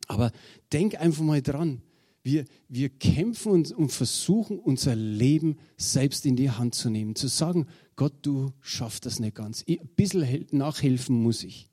Aber 0.07 0.31
denk 0.73 0.95
einfach 1.01 1.25
mal 1.25 1.43
dran. 1.43 1.83
Wir, 2.23 2.45
wir 2.69 2.89
kämpfen 2.89 3.51
uns 3.51 3.73
und 3.73 3.91
versuchen, 3.91 4.61
unser 4.61 4.95
Leben 4.95 5.57
selbst 5.77 6.25
in 6.25 6.37
die 6.37 6.53
Hand 6.53 6.77
zu 6.77 6.89
nehmen. 6.89 7.17
Zu 7.17 7.27
sagen, 7.27 7.67
Gott, 7.97 8.15
du 8.23 8.53
schaffst 8.61 9.07
das 9.07 9.19
nicht 9.19 9.35
ganz. 9.35 9.65
Ein 9.69 9.89
bisschen 9.97 10.47
nachhelfen 10.53 11.21
muss 11.21 11.43
ich 11.43 11.69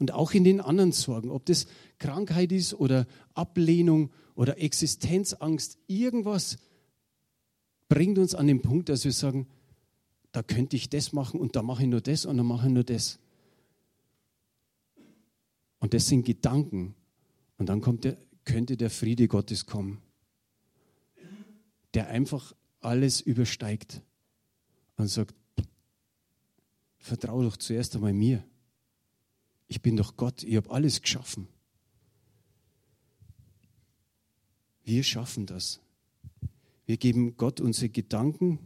und 0.00 0.12
auch 0.12 0.32
in 0.32 0.44
den 0.44 0.60
anderen 0.60 0.92
Sorgen, 0.92 1.30
ob 1.30 1.44
das 1.44 1.66
Krankheit 1.98 2.50
ist 2.52 2.74
oder 2.74 3.06
Ablehnung 3.34 4.10
oder 4.34 4.58
Existenzangst, 4.58 5.78
irgendwas 5.86 6.58
bringt 7.88 8.18
uns 8.18 8.34
an 8.34 8.46
den 8.46 8.62
Punkt, 8.62 8.88
dass 8.88 9.04
wir 9.04 9.12
sagen, 9.12 9.46
da 10.32 10.42
könnte 10.42 10.76
ich 10.76 10.88
das 10.88 11.12
machen 11.12 11.38
und 11.38 11.54
da 11.54 11.62
mache 11.62 11.82
ich 11.82 11.88
nur 11.88 12.00
das 12.00 12.24
und 12.24 12.38
da 12.38 12.42
mache 12.42 12.68
ich 12.68 12.72
nur 12.72 12.84
das. 12.84 13.18
Und 15.80 15.92
das 15.92 16.06
sind 16.06 16.24
Gedanken. 16.24 16.94
Und 17.58 17.68
dann 17.68 17.82
kommt 17.82 18.04
der, 18.04 18.16
könnte 18.44 18.78
der 18.78 18.90
Friede 18.90 19.28
Gottes 19.28 19.66
kommen, 19.66 20.00
der 21.92 22.08
einfach 22.08 22.54
alles 22.80 23.20
übersteigt 23.20 24.00
und 24.96 25.08
sagt, 25.08 25.34
vertraue 26.96 27.44
doch 27.44 27.58
zuerst 27.58 27.96
einmal 27.96 28.14
mir. 28.14 28.42
Ich 29.70 29.80
bin 29.80 29.96
doch 29.96 30.16
Gott, 30.16 30.42
ich 30.42 30.56
habe 30.56 30.68
alles 30.72 31.00
geschaffen. 31.00 31.46
Wir 34.82 35.04
schaffen 35.04 35.46
das. 35.46 35.80
Wir 36.86 36.96
geben 36.96 37.36
Gott 37.36 37.60
unsere 37.60 37.88
Gedanken, 37.88 38.58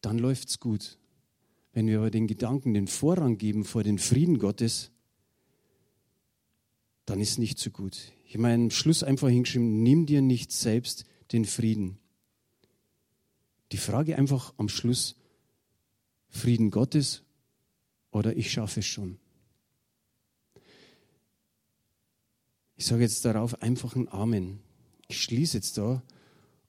dann 0.00 0.18
läuft 0.18 0.48
es 0.48 0.58
gut. 0.58 0.98
Wenn 1.72 1.86
wir 1.86 1.98
aber 1.98 2.10
den 2.10 2.26
Gedanken 2.26 2.74
den 2.74 2.88
Vorrang 2.88 3.38
geben 3.38 3.64
vor 3.64 3.84
den 3.84 4.00
Frieden 4.00 4.40
Gottes, 4.40 4.90
dann 7.06 7.20
ist 7.20 7.38
nicht 7.38 7.60
so 7.60 7.70
gut. 7.70 8.12
Ich 8.26 8.34
habe 8.34 8.42
meinen 8.42 8.72
Schluss 8.72 9.04
einfach 9.04 9.28
hingeschrieben, 9.28 9.84
nimm 9.84 10.04
dir 10.04 10.20
nicht 10.20 10.50
selbst 10.50 11.04
den 11.30 11.44
Frieden. 11.44 11.98
Die 13.70 13.76
Frage 13.76 14.18
einfach 14.18 14.52
am 14.56 14.68
Schluss, 14.68 15.14
Frieden 16.28 16.72
Gottes 16.72 17.22
oder 18.10 18.36
ich 18.36 18.50
schaffe 18.50 18.80
es 18.80 18.86
schon. 18.86 19.20
Ich 22.76 22.86
sage 22.86 23.02
jetzt 23.02 23.24
darauf 23.24 23.62
einfach 23.62 23.94
ein 23.94 24.08
Amen. 24.08 24.60
Ich 25.06 25.22
schließe 25.22 25.58
jetzt 25.58 25.78
da 25.78 26.02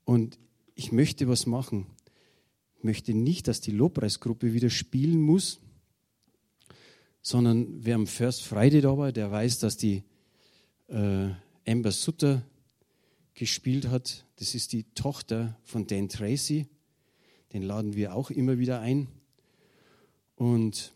und 0.03 0.37
ich 0.75 0.91
möchte 0.91 1.27
was 1.27 1.45
machen. 1.45 1.87
Ich 2.77 2.83
möchte 2.83 3.13
nicht, 3.13 3.47
dass 3.47 3.61
die 3.61 3.71
Lobpreisgruppe 3.71 4.53
wieder 4.53 4.69
spielen 4.69 5.19
muss, 5.19 5.59
sondern 7.21 7.83
wer 7.83 7.95
am 7.95 8.05
First 8.05 8.43
Friday 8.43 8.81
da 8.81 8.97
war, 8.97 9.11
der 9.11 9.31
weiß, 9.31 9.59
dass 9.59 9.77
die 9.77 10.03
äh, 10.89 11.29
Amber 11.65 11.91
Sutter 11.91 12.43
gespielt 13.33 13.87
hat. 13.87 14.25
Das 14.35 14.53
ist 14.53 14.73
die 14.73 14.83
Tochter 14.93 15.57
von 15.63 15.87
Dan 15.87 16.07
Tracy. 16.07 16.67
Den 17.51 17.63
laden 17.63 17.95
wir 17.95 18.13
auch 18.13 18.29
immer 18.29 18.59
wieder 18.59 18.79
ein. 18.79 19.07
Und 20.35 20.93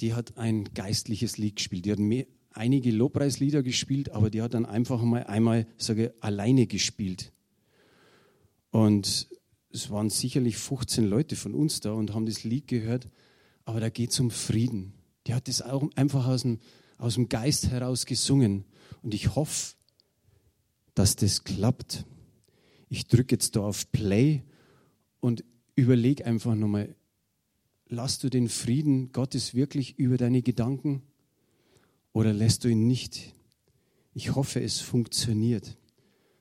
die 0.00 0.14
hat 0.14 0.38
ein 0.38 0.72
geistliches 0.72 1.36
Lied 1.36 1.56
gespielt. 1.56 1.84
Die 1.84 1.92
hat 1.92 1.98
mehr, 1.98 2.26
einige 2.50 2.90
Lobpreislieder 2.90 3.62
gespielt, 3.62 4.10
aber 4.10 4.30
die 4.30 4.42
hat 4.42 4.54
dann 4.54 4.66
einfach 4.66 5.02
mal 5.02 5.24
einmal 5.24 5.66
sage, 5.76 6.14
alleine 6.20 6.66
gespielt. 6.66 7.32
Und 8.70 9.28
es 9.72 9.90
waren 9.90 10.10
sicherlich 10.10 10.56
15 10.56 11.04
Leute 11.04 11.36
von 11.36 11.54
uns 11.54 11.80
da 11.80 11.92
und 11.92 12.14
haben 12.14 12.26
das 12.26 12.44
Lied 12.44 12.66
gehört, 12.66 13.08
aber 13.64 13.80
da 13.80 13.88
geht 13.88 14.10
es 14.10 14.20
um 14.20 14.30
Frieden. 14.30 14.94
Die 15.26 15.34
hat 15.34 15.48
das 15.48 15.62
auch 15.62 15.88
einfach 15.94 16.26
aus 16.26 16.42
dem, 16.42 16.58
aus 16.98 17.14
dem 17.14 17.28
Geist 17.28 17.68
heraus 17.68 18.06
gesungen. 18.06 18.64
Und 19.02 19.14
ich 19.14 19.34
hoffe, 19.34 19.74
dass 20.94 21.16
das 21.16 21.44
klappt. 21.44 22.04
Ich 22.88 23.06
drücke 23.06 23.36
jetzt 23.36 23.54
da 23.54 23.60
auf 23.60 23.90
Play 23.92 24.42
und 25.20 25.44
überlege 25.76 26.26
einfach 26.26 26.54
nochmal, 26.54 26.96
lass 27.86 28.18
du 28.18 28.28
den 28.28 28.48
Frieden 28.48 29.12
Gottes 29.12 29.54
wirklich 29.54 29.98
über 29.98 30.16
deine 30.16 30.42
Gedanken 30.42 31.02
oder 32.12 32.32
lässt 32.32 32.64
du 32.64 32.68
ihn 32.68 32.86
nicht? 32.86 33.34
Ich 34.12 34.34
hoffe, 34.34 34.60
es 34.60 34.80
funktioniert. 34.80 35.76